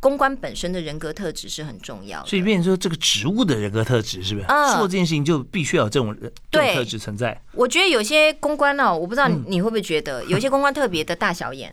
[0.00, 2.24] 公关本身的人格特质是很重要。
[2.24, 4.46] 所以，变成说这个职务的人格特质是不是？
[4.74, 7.38] 做这件事情就必须要有这种人特质存在。
[7.52, 11.72] 我觉得有些公关哦，我不知道你会不会觉得有些公关特别的大小眼。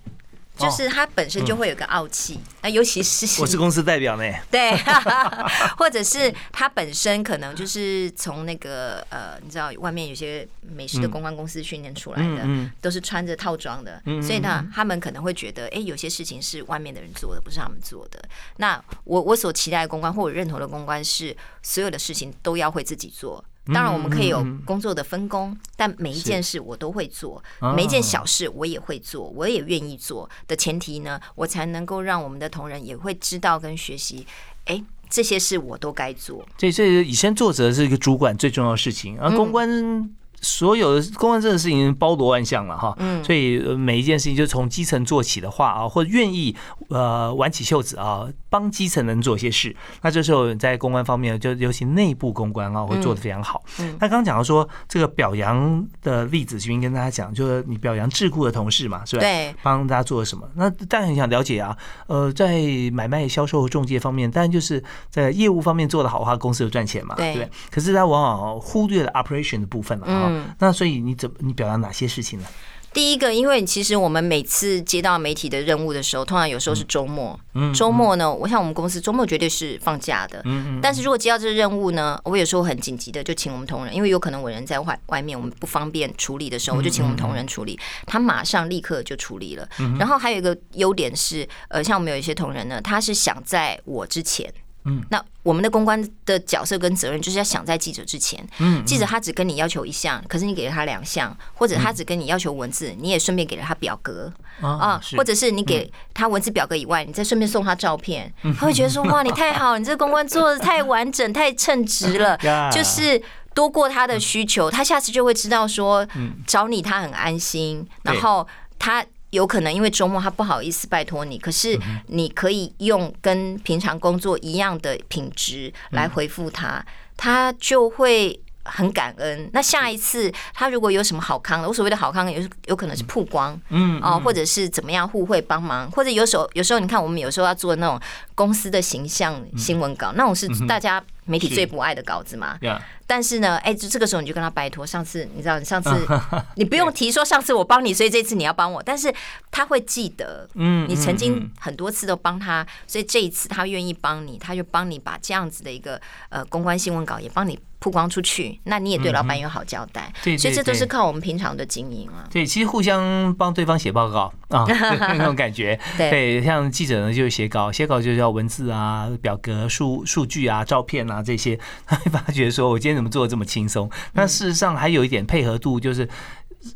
[0.58, 4.76] 就是他本身就会有个傲气，那尤其是 我是公司代表呢， 对，
[5.78, 12.48] 或者是他本身可能就是从那个呃，你知道外面有些美食的公关公司训练出来的，
[12.82, 18.24] 都是穿着套装的，所以呢，他们可能会觉得，哎，有些事情是外面的人做的，不是他们做的。
[18.58, 23.44] 那我我所期待的公关或我认同的公关是，所有的事情都要会自己做。
[23.74, 27.44] 当然，我们可以有工作的分工，但每一件事我都会做，
[27.76, 34.26] 每一件小事我也会做，我也愿意做的前提呢，我才能够让我们的同仁也会知道跟学习，
[34.66, 36.46] 哎，这些事我都该做。
[36.58, 40.10] 这这以身作则是一个主管最重要的事情，而公关。
[40.46, 46.56] 所有的公安这个事情包罗万象了哈，所以每一件事情就从基层做起的话啊，或者愿意
[46.90, 53.64] 呃挽起袖子啊，帮基层人做一些事，那这时候在公关方面就尤其内部公关啊，会做得非常好。
[54.00, 59.22] 那刚刚讲到说这个表扬的例子，徐云跟大家讲，就是你表扬智库的同事嘛，是吧？
[59.22, 60.48] 对，帮大家做了什么？
[60.56, 62.62] 那大家很想了解啊，呃，在
[62.94, 67.50] 买卖、销售、中介方面，当然就是在业务方面做得好的话，公司有赚钱嘛，对不对？
[67.72, 70.35] 可是他往往忽略了 operation 的部分了啊。
[70.60, 72.46] 那所以你怎么你表达哪些事情呢？
[72.94, 77.38] 第一个，因为其实我们每次接到媒体的任务的时候，通常有时候是周末。
[77.54, 80.42] 嗯，周末呢，我想我们公司周末绝对是放假的。
[80.46, 80.80] 嗯嗯。
[80.82, 89.68] 但是如果接到这个任务呢，我有时候很紧急的就请我们同仁，因为有可能我人在外外面，我们不方便处理的时候，我就请我们同仁处理，他马上立刻就处理了。
[90.00, 94.50] 然后还有一个优点是，呃，像我们有一些同仁呢，他是想在我之前。
[94.86, 104.32] 嗯，那我们的公关的角色跟责任就是要想在记者之前，嗯，记者他只跟你要求一项，可是你给了他两项，或者他只跟你要求文字，你也顺便给了他表格。
[104.62, 112.38] 啊，或者是你给他文字表格以外，你再顺便送他照片，他会觉得说 哇，你太好，你这公关做的太完整、太称职了，
[112.72, 113.22] 就是
[113.54, 116.08] 多过他的需求，他下次就会知道说，
[116.48, 118.48] 找你他很安心，然后
[118.80, 119.06] 他。
[119.36, 126.84] 有可能因为周末他不好意思拜托你，可是你可以用跟平常工作一样的品质来回复他，
[127.18, 129.50] 他就会很感恩。
[129.54, 138.00] 那下一次他如果有什么好康的，我所谓的好康有有可能是曝光，嗯哦，或者是怎么样互惠帮忙，或者有时候有时候你看我们有时候要做那种
[138.34, 142.58] 公司的形象新闻稿，那种是大家媒体最不爱的稿子嘛。
[142.62, 145.90] 呀，但是呢，哎，就这个时候你就跟他拜托，上次你知道，你上次
[146.56, 149.14] 你不用提说上次我帮你，所以这次你要帮我，但是
[149.52, 151.52] 他会记得，嗯你曾经嗯。
[151.60, 162.26] 很多次都帮他，所以这一次他愿意帮你，他就帮你把这样子的一个呃公关新闻稿也帮你曝光出去，那你也对老板有好交代，嗯对对所以这都是靠我们平常的经营啊。
[162.32, 164.66] 对，其实互相帮对方写报告啊，
[165.14, 165.80] 那种感觉。
[165.96, 173.88] 对对，像记者呢就是写稿，写稿就是要文字啊、表格、数数据啊、照片啊这些，他会发觉说，我今天怎么做的这么轻松？
[174.14, 176.10] 那事实上还有一点配合度，就是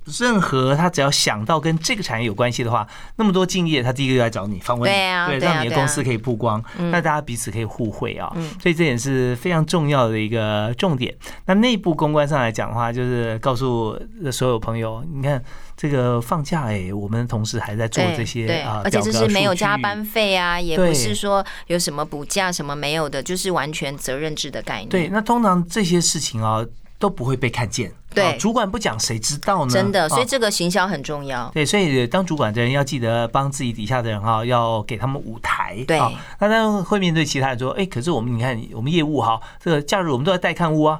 [0.05, 6.91] 任何他只要想到跟这个产业有关系的话，那么多敬业，他第一个就来找你访问你，对啊对啊让你的公司可以曝光，嗯。
[6.91, 8.49] 那大家彼此可以互惠啊，嗯。
[8.61, 11.15] 所以这点是非常重要的一个重点。
[11.45, 13.99] 那内部公关上来讲的话，就是告诉
[14.31, 15.43] 所有朋友，你看
[15.75, 24.89] 这个放假哎、我们同事还在做这些对，啊，而且这是没有加班费啊，也不是说有什么补假什么没有的，就是完全责任制的概念。
[24.89, 26.65] 对，那通常这些事情啊
[26.97, 29.71] 都不会被看见，对啊主管不讲谁知道呢？
[29.71, 31.49] 真的，所以啊这个行销很重要。
[31.53, 35.83] 对，所以当主管的人要记得帮自己底下的人哈，要给他们舞台。
[35.87, 40.99] 对啊那当然会面对其他人说，哎，可是我们你看我们业务哈，这个假日我们都要带看屋啊。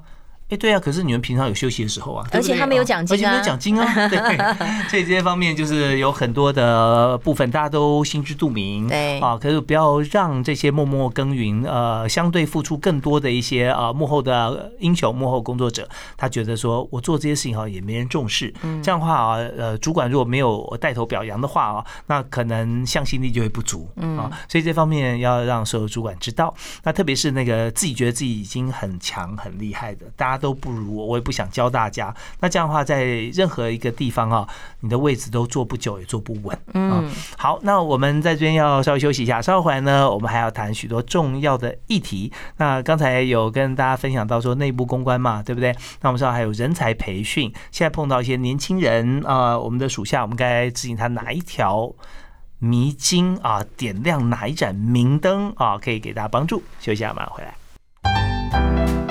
[0.49, 3.15] 哎，对啊，可是你们平常有休息的时候啊，而且他们有奖金啊。
[3.15, 4.37] 而且没有奖金啊， 对，
[4.89, 15.87] 所以这些方面就是有很多的部分大家都心知肚明，对啊，可是不要让这些默默耕耘，呃，相对付出更多的一些啊幕后的英雄、幕后工作者，
[16.17, 18.81] 他觉得说我做这些事情哈也没人重视，嗯。
[18.81, 26.51] 这样的话啊，呃，主管如果没有带头表扬的话啊，那可能向心力就会不足，嗯啊，所以这方面要让所有主管知道，
[26.83, 34.47] 那特别是那个自己觉得自己已经很强很厉害的，大家都不如我，我也不想教大家，那这样的话，在任何一个地方啊，
[34.79, 42.31] 你的位置都坐不久，也坐不稳，啊嗯，好，那我们在这边要稍微休息一下，稍后回来呢，我们还要谈许多重要的议题。
[42.57, 45.75] 那刚才有跟大家分享到说内部公关嘛，对不对？
[46.01, 51.93] 那我们知道还有人才培训，现在碰到一些年轻人啊、呃我们的属下，我们该指引他哪一条
[52.59, 56.63] 迷津啊，点亮哪一盏明灯啊，可以给大家帮助。
[56.79, 59.08] 休息一下，马上回来。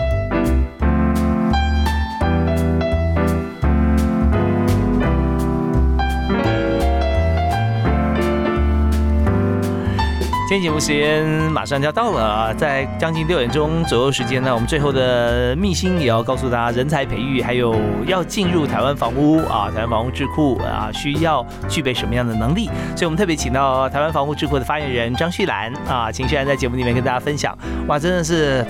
[10.48, 17.76] 今天节目时间马上就要到了啊，在将近六点钟左右时间呢，我们最后的秘辛也要告诉大家，人才培育还有
[18.06, 22.64] 要进入台湾房屋啊，台湾房屋智库啊，需要具备什么样的能力？
[22.96, 27.54] 所以我们特别请到台湾房屋智库的发言人张旭兰啊，请旭兰在节目里面跟大家分享，
[27.86, 28.64] 哇，真的是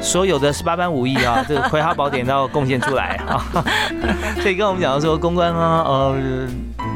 [0.00, 3.46] 所有的十八般武艺啊，这个葵花宝典都要贡献出来啊，
[4.40, 6.16] 所以跟我们讲到说公关啊，呃，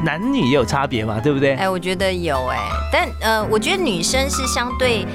[0.03, 1.55] 男女也有差别嘛，对不对？
[1.55, 2.59] 哎，我觉得有哎，
[2.91, 5.05] 但呃，我觉得女生是相对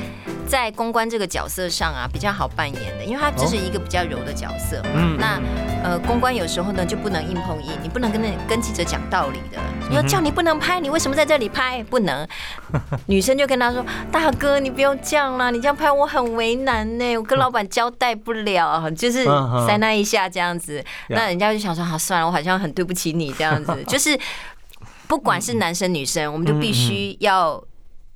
[0.47, 4.91] 在公关这个角色上啊比较好扮演的，因为他这是一个比较柔的角色嘛。
[4.95, 5.41] 嗯那
[5.83, 9.59] 呃，公关有时候呢就不能硬碰硬，你不能跟那跟记者讲道理的。
[9.91, 11.83] 你说叫你不能拍，你为什么在这里拍？
[11.91, 12.27] 不能。
[13.07, 19.25] 女生就跟他说：“大哥，你不用这样啦，你这样拍我很为难呢，我跟老板交代不了。”就是
[19.67, 24.17] 塞那一下这样子，那人家就想说：“好，算了，我好像很对不起你这样子。”就是
[25.09, 27.63] 不管是男生女生，我们就必须要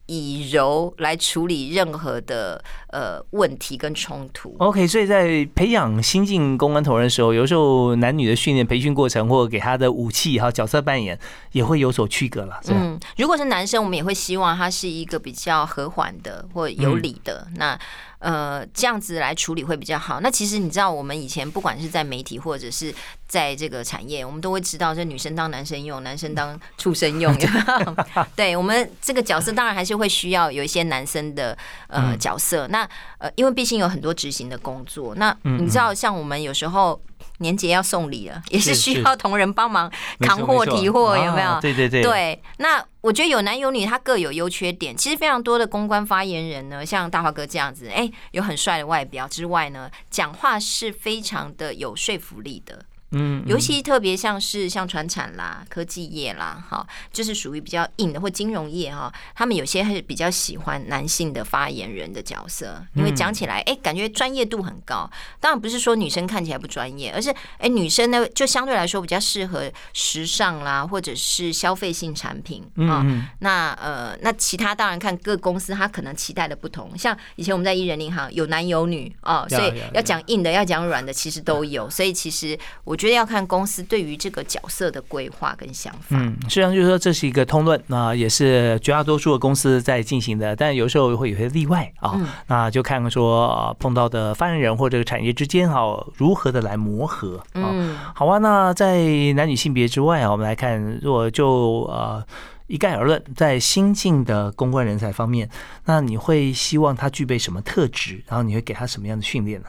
[0.07, 4.55] 以柔来处理任何的呃问题跟冲突。
[4.59, 11.19] OK，所以在培养新进公安同仁的时候，有时候男女的训练培训过程，或者给他的武器还有角色扮演，
[11.53, 12.61] 也会有所区隔了？
[12.69, 17.47] 嗯，如果是男生，我们也会希望他是一个比较和缓的或有理的。
[17.57, 17.79] 那
[18.19, 20.21] 呃，这样子来处理会比较好。
[20.21, 22.95] 那其实你知道，我们以前不管是在媒体或者是
[23.29, 27.37] 在这个产业，我们都会知道，这女生当男生用，男生当畜生用。
[28.35, 31.57] 对 我们这个角色，当然还是会需要有一些男生的
[31.89, 32.67] 呃嗯角色。
[32.69, 32.89] 那
[33.19, 35.15] 呃，因为毕竟有很多执行的工作。
[35.17, 37.01] 那嗯你知道，像我们有时候。
[37.39, 44.97] 年节要送礼了，也是需要同仁帮忙扛货提货，有没有对对，对，那我觉得有男有女，他各有优缺点。
[44.97, 52.85] 其实非常多的公关发言人呢，像大华哥这样子，哎、有很帅的外表之外呢，讲话是非常的有说服力的。
[53.13, 65.09] 嗯，尤其特别像是像船产啦、科技业啦，哈，就是属于比较硬的或金融业哈，他们有些还是比较喜欢男性的发言人的角色，因为讲起来，哎，感觉专业度很高。
[65.39, 73.07] 当然不是说女生看起来不专业，而是哎，女生呢就相对来说比较适合时尚啦，或者是消费性产品啊。
[73.39, 76.99] 那呃，那其他当然看各公司，他可能期待的不同。
[76.99, 81.89] 像以前我们在艺人银行有男有女哦，所以要讲硬的，要讲软的，其实都有。
[81.89, 82.96] 所以其实我。
[82.97, 86.17] 我觉得要看公司对于这个角色的规划跟想法。
[86.17, 92.19] 嗯，实际上就是说这是一个通论，那也是绝大多数的公司在进行的，但有时候会有些例外啊。
[92.47, 95.83] 那就看看说碰到的发言人或者产业之间哈
[96.15, 97.69] 如何的来磨合啊。
[98.15, 102.25] 好啊，那在男女性别之外啊，我们来看，如果就呃
[102.67, 105.51] 一概而论，在新进的公关人才方面，
[105.85, 108.25] 那你会希望他具备什么特质？
[108.27, 109.67] 然后你会给他什么样的训练呢？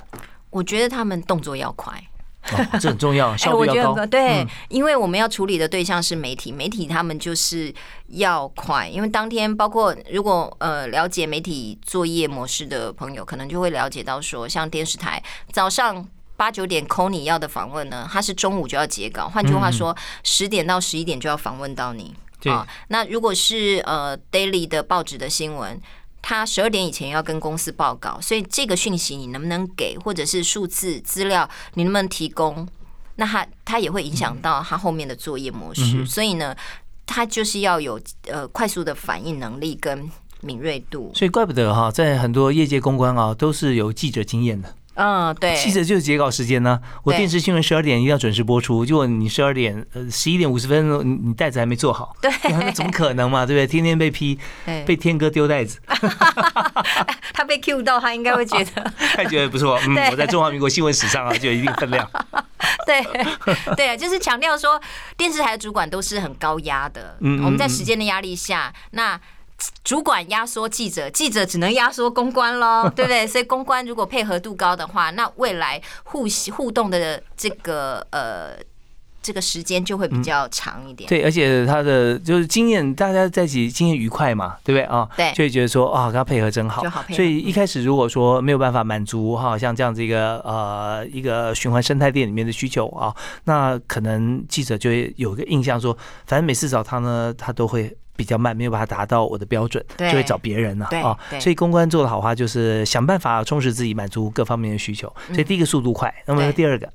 [0.50, 2.02] 我觉得他们动作要快。
[2.80, 4.06] 这很重要，效率要高。
[4.06, 7.74] 对，因为我们要处理的对象是媒体，媒体他们就是
[8.08, 8.88] 要快。
[8.88, 15.22] 因为当天，包括如果呃了解媒体作业模式的朋友，可能就会了解到说，像电视台
[15.52, 19.28] 早上八九点 call 你要的访问呢，他是中午就要截稿。
[19.28, 22.16] 换句话说，十点到十一点就要访问到你。
[22.46, 25.80] 啊，那如果是呃 daily 的报纸的新闻。
[26.22, 32.68] 他十二点以前要跟公司报告，所以这个讯息你能不能给，或者是数字资料你能不能提供？
[33.16, 36.06] 那他他也会影响到他后面的作业模式。
[36.06, 36.56] 所以呢，
[37.06, 40.10] 他就是要有呃快速的反应能力跟
[40.42, 41.12] 敏锐度。
[41.16, 44.76] 所以怪不得哈，在很多业界公关啊，都是有记者经验的。
[44.98, 46.80] 嗯，对，记者就是截稿时间呢。
[47.04, 53.46] 我电视新闻十二点一定要准时播出，结果你十二点呃十一点五十分，你你袋子还没做好，对， 那怎么可能嘛？
[53.46, 53.68] 对不对？
[53.68, 54.38] 天天被批，
[54.86, 55.80] 被天哥丢袋子，
[57.32, 59.80] 他被 Q 到，他应该会觉得， 他觉得不错。
[59.88, 62.10] 嗯，我在中华民国新闻史上啊，就有一定分量。
[62.88, 63.04] 对，
[63.76, 64.82] 对啊，就是强调说，
[65.16, 67.18] 电视台的主管都是很高压的。
[67.22, 69.20] 嗯，我们在时间的压力下，那。
[69.84, 73.26] 主管压缩记者，记者只能压缩公关喽， 对不对？
[73.26, 78.52] 所以公关如果配合度高的话，那未来互互动的这个呃
[79.22, 81.10] 这个时间就会比较长一点。
[81.10, 85.10] 对，而且他的就是经验，大家在一起经验愉快嘛，对不对啊？
[85.18, 86.84] 对，就会觉得说啊，跟他配合真好。
[87.10, 95.98] 所以一开始如果说没有办法满足哈，像这样子一个呃一个循环生态链里面的需求啊，那可能记者就会有个印象说，
[96.28, 97.98] 反正每次找他呢，他都会。
[98.18, 101.18] 比较慢，没有办法达到我的标准，就会找别人了啊。
[101.40, 105.08] 所以公关做的好话，就是想办法充实自己，满足各方面的需求。
[105.28, 106.92] 所以第一个速度快，那么第二个，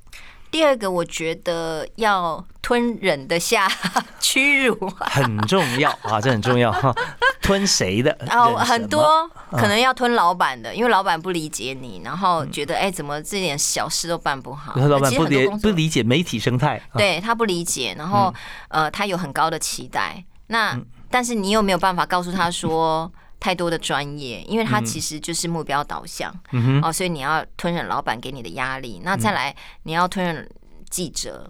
[0.51, 3.67] 第二个我觉得要吞忍得下
[4.19, 6.93] 屈辱， 很重要啊，这很重要哈。
[7.41, 8.15] 吞谁的？
[8.29, 14.73] 哦，很多可能要吞老板的，因为老板不理解你，然后觉得哎，怎么这点小事都办不好？
[14.75, 18.33] 老板不理不理解媒体生态，对他不理解，然后
[18.69, 20.79] 呃，他有很高的期待，那。
[21.13, 24.41] 但是你又没有办法告诉他说太多的专业？
[24.47, 26.33] 因为他其实就是目标导向
[26.81, 28.99] 哦，所以你要吞忍老板给你的压力。
[29.03, 30.49] 那再来，你要吞忍
[30.89, 31.47] 记者，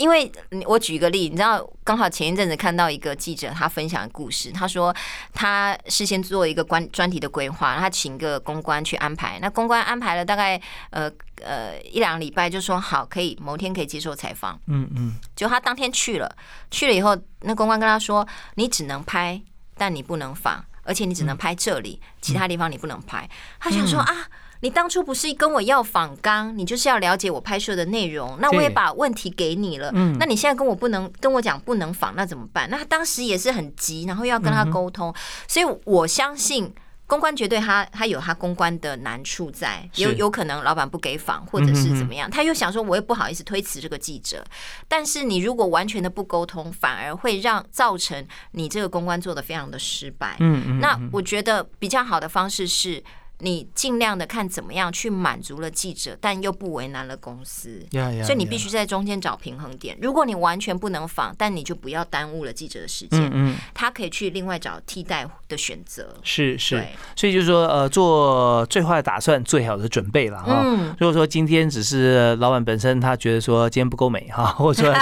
[0.00, 0.32] 因为
[0.66, 4.94] 我举一个例，你知道，刚好前一阵子看到一个记者他分享的故事，他说
[5.34, 9.38] 他事先做一个关专题的规划，他请个公关去安排。
[9.42, 11.10] 那公关安排了大概呃
[11.42, 14.58] 呃一两个礼拜，就说好可以某天可以接受采访。
[14.68, 16.34] 嗯嗯，就他当天去了，
[16.70, 17.14] 去了以后。
[17.42, 18.26] 那公关跟他说
[18.56, 19.40] ：“你只能拍，
[19.74, 23.26] 但你不能访，而且你只能拍这里，其他地方你不能拍。”
[23.58, 24.28] 他想说：“啊，
[24.60, 29.90] 你当初不是跟我要访纲，你就是要了解我拍摄的内容，那我也把问题给你了。
[30.18, 32.68] 那你现在跟我不能跟我讲不能访，那怎么办？
[32.70, 35.14] 那他当时也是很急，然后要跟他沟通，
[35.48, 36.72] 所以我相信。”
[37.10, 44.44] 公关绝对他他有他公关的难处在，有有可能老板不给访或者是怎么样，他又想说我又不好意思推辞这个记者，
[44.86, 50.36] 但是你如果完全的不沟通，反而会让造成你这个公关做的非常的失败。
[50.38, 53.02] 嗯嗯，那我觉得比较好的方式是。
[53.40, 57.84] 你尽量的看怎么样去满足了记者，但又不为难了公司，
[58.24, 59.96] 所以你必须在中间找平衡点。
[60.00, 63.20] 如果你完全不能访，但你就不要耽误了记者的时间。
[63.20, 66.14] 嗯嗯，他可以去另外找替代的选择。
[66.22, 66.84] 是是，
[67.16, 70.62] 所以就是说，呃，做最坏的打算，最好的准备了哈。
[70.98, 74.92] 如果说今天只是老板本身他觉得说今天不够美哈， 或者说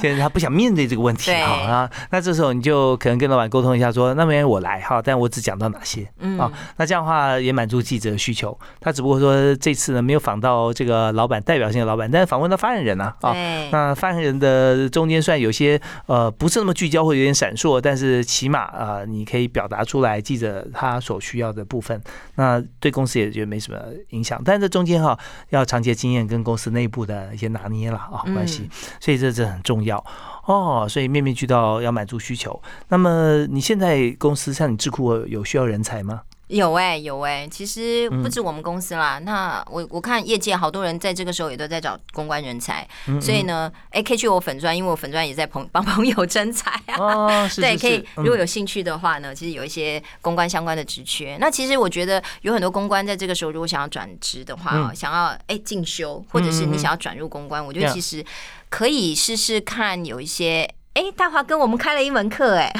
[0.00, 6.50] 现在他不想面对这个问题哈，那这时候你就可能跟老板沟通一下，说那么我来哈，但我只讲到哪些啊？
[6.78, 7.65] 那这样的话也蛮。
[7.66, 8.56] 满足记者的需求。
[8.78, 13.34] 他只不过说这次呢没有访到这个老板代表性的老板，但是访问到发言人啊啊，
[13.72, 22.00] 那发言人的中间算有些呃不是那么聚焦，会有点闪烁，但是起码啊你可以表达出来记者他所需要的部分，
[22.36, 24.40] 那对公司也觉得没什么影响。
[24.44, 29.98] 但是这中间哈要长期经验跟公司内部的一些拿捏了啊关系，所以这这很重要。
[30.44, 32.62] 哦，所以面面俱到要满足需求。
[32.90, 36.20] 那么你现在公司像你智库有需要人才吗？
[36.48, 39.18] 有哎，有哎，其实不止我们公司啦。
[39.18, 42.86] 那我我看业界好多人在这个时候也都在找公关人才，
[43.20, 46.96] 所以呢，哎，可以去我粉专，因为我粉专也在朋帮朋友征才啊。
[46.98, 48.04] 哦， 对，可以。
[48.14, 51.36] 如果有兴趣的话呢，其实有一些公关相关的职缺。
[51.40, 58.24] 那其实我觉得有很多公关在这个时候，如果想要转职的话，想要哎进修，或者是你想要转入公关，我觉得其实
[58.68, 60.75] 可以试试看有一些。
[60.96, 62.72] 哎，大华跟我们开了一门课，哎，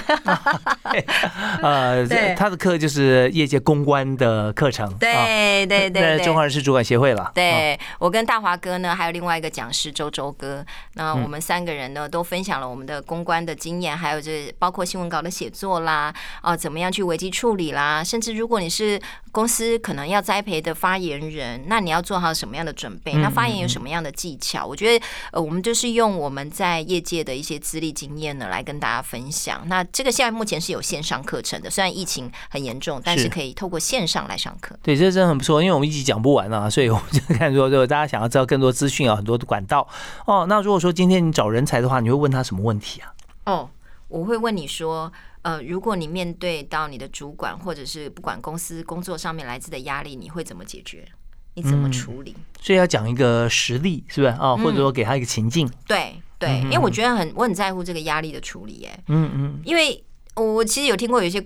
[1.60, 7.30] 呃，他的课就是业界公关的课程，对对对，中华人事主管协会了。
[7.34, 10.64] 对我跟大华哥呢，还有另外一个讲师周周哥，
[10.94, 16.10] 那我们三个人呢，都分享了我们的公关的经验，还有这包括新闻稿的写作啦，
[16.40, 18.98] 啊，怎么样去危机处理啦，甚至如果你是
[19.36, 23.12] 公司可能要栽培的发言人，那你要做好什么样的准备？
[23.16, 24.66] 那发言有什么样的技巧？
[24.66, 28.06] 我觉得，呃，我们就是用我们在业界的一些资历经。
[28.06, 29.66] 经验呢，来跟大家分享。
[29.66, 34.78] 那这个现在目前是有线上课程的，虽然疫情很严重，但是可以透过线上来上课。
[34.80, 39.88] 对，这真的很不错，因为我们一集讲不完啊， 所以我们就看说，如果大家想要知道更多资讯啊，很多的管道
[40.24, 40.46] 哦。
[40.48, 43.12] 那如果说今天你找人才的话，你会问他什么问题啊？
[43.46, 43.68] 哦，
[44.06, 45.12] 我会问你说，
[45.46, 51.06] 呃，如果你面对到你的主管或者是不管公司工作上面来自的压力，你会怎么解决？
[51.54, 52.34] 你怎么处理？
[52.60, 54.56] 所以要讲一个实例，是不是啊？
[54.56, 55.70] 或者说给他一个情境？
[55.86, 56.20] 对。
[56.38, 61.42] 对，因为我觉得很，我很在乎这个压力的处理，哎，嗯嗯，因为我其实有听过有一些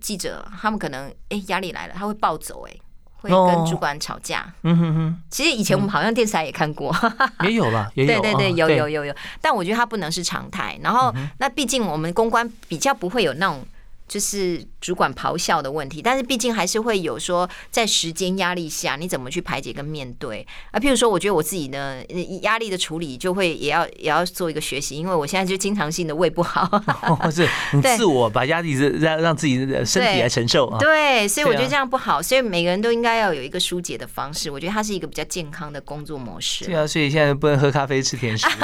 [0.00, 2.76] 记者，他们可能哎压力来了，他会暴走，哎，
[3.20, 5.16] 会跟主管吵架，嗯哼哼。
[5.30, 6.94] 其实以前我们好像电视台也看过，
[7.44, 10.78] 也有了， 也有，对对对，有有有有，但我觉得它不能是常态。
[10.82, 13.64] 然后，那毕竟我们公关比较不会有那种。
[14.10, 20.80] 就是主管咆哮的问题，但是毕竟还是会有说，在时间压力下，你怎么去排解跟面对啊？
[20.80, 22.02] 譬如说，我觉得我自己呢，
[22.42, 26.68] 压力的处理就会也要也要做一个学习，因为我现在就经常性的胃不好，
[27.30, 30.76] 是你自我把压力让让自己的身体来承受啊。
[30.80, 34.50] 对，所以我觉得这样不好，所以每个人都应该要有一个疏解的方式。
[34.50, 36.64] 我觉得它是一个比较健康的工作模式。
[36.64, 38.44] 对啊，所以现在不能喝咖啡吃甜食。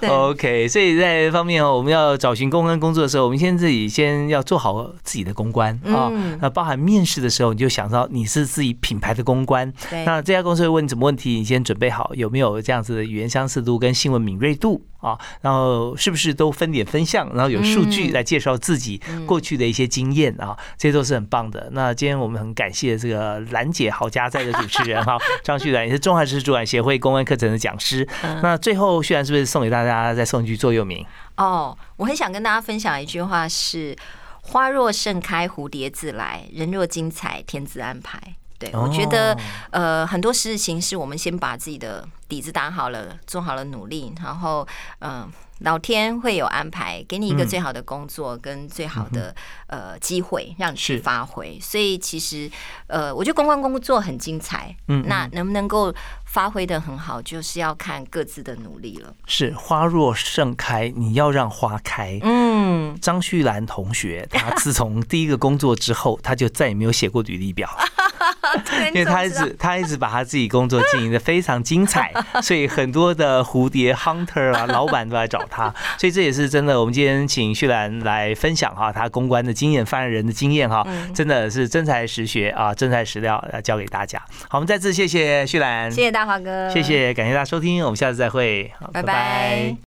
[0.00, 0.08] 对。
[0.08, 3.15] OK，所以在方面哦，我们要找寻公关工作的时候。
[3.24, 6.10] 我们先自己先要做好自己的公关啊，
[6.40, 9.72] 那包含面试的时候，你就想到你是自己品牌的公关，
[10.04, 21.68] 那这家公司会问你什么问题，你先准备好有没有这样子的语言相似度跟新闻敏锐度啊，然后是不是都分点分项，然后有数据来介绍自己过去的一些经验啊，这些都是很棒的。
[21.72, 28.06] 那今天我们很感谢这个兰姐好家在的主持人哈， 张旭然也是中华知识主管协会公关课程的讲师。
[28.42, 31.06] 那最后旭然是不是送给大家再送一句座右铭？
[31.36, 33.94] 哦，我很想跟大家分享一句话是：
[34.42, 38.18] 花若盛开，蝴蝶自来；人若精彩，天自安排。
[38.58, 39.36] 对我觉得，
[39.70, 44.66] 呃，很多事情是我们先把自己的底子打好了，做好了努力，然后，
[45.00, 45.30] 嗯。
[45.60, 49.34] 老天会有安排，给你一个最好的工作跟最好的
[49.68, 51.58] 呃机会，让你去发挥。
[51.58, 52.50] 所以其实
[52.88, 54.76] 呃，我觉得公关工作很精彩。
[54.88, 55.90] 嗯，那能不能够
[56.36, 59.10] 发挥的很好，就是要看各自的努力了。
[59.24, 62.20] 是花若盛开，你要让花开。
[62.22, 67.66] 嗯，张旭兰同学，他自从第一个工作之后，他就再也没有写过履历表。
[68.92, 72.12] 因为他一直他一直把他自己工作经营的非常精彩，
[72.42, 76.78] 所以很多的蝴蝶 hunter 啊，老板都来找他， 所以这也是真的。
[76.78, 84.18] 我们今天请旭兰来分享哈，他公关的经验、发言人的经验哈，真的是真材实学啊，真材实料要教给大家。
[84.48, 89.76] 好，我们再次谢谢旭兰，谢谢大华哥，谢谢，感谢大家收听，我们下次再会，拜拜。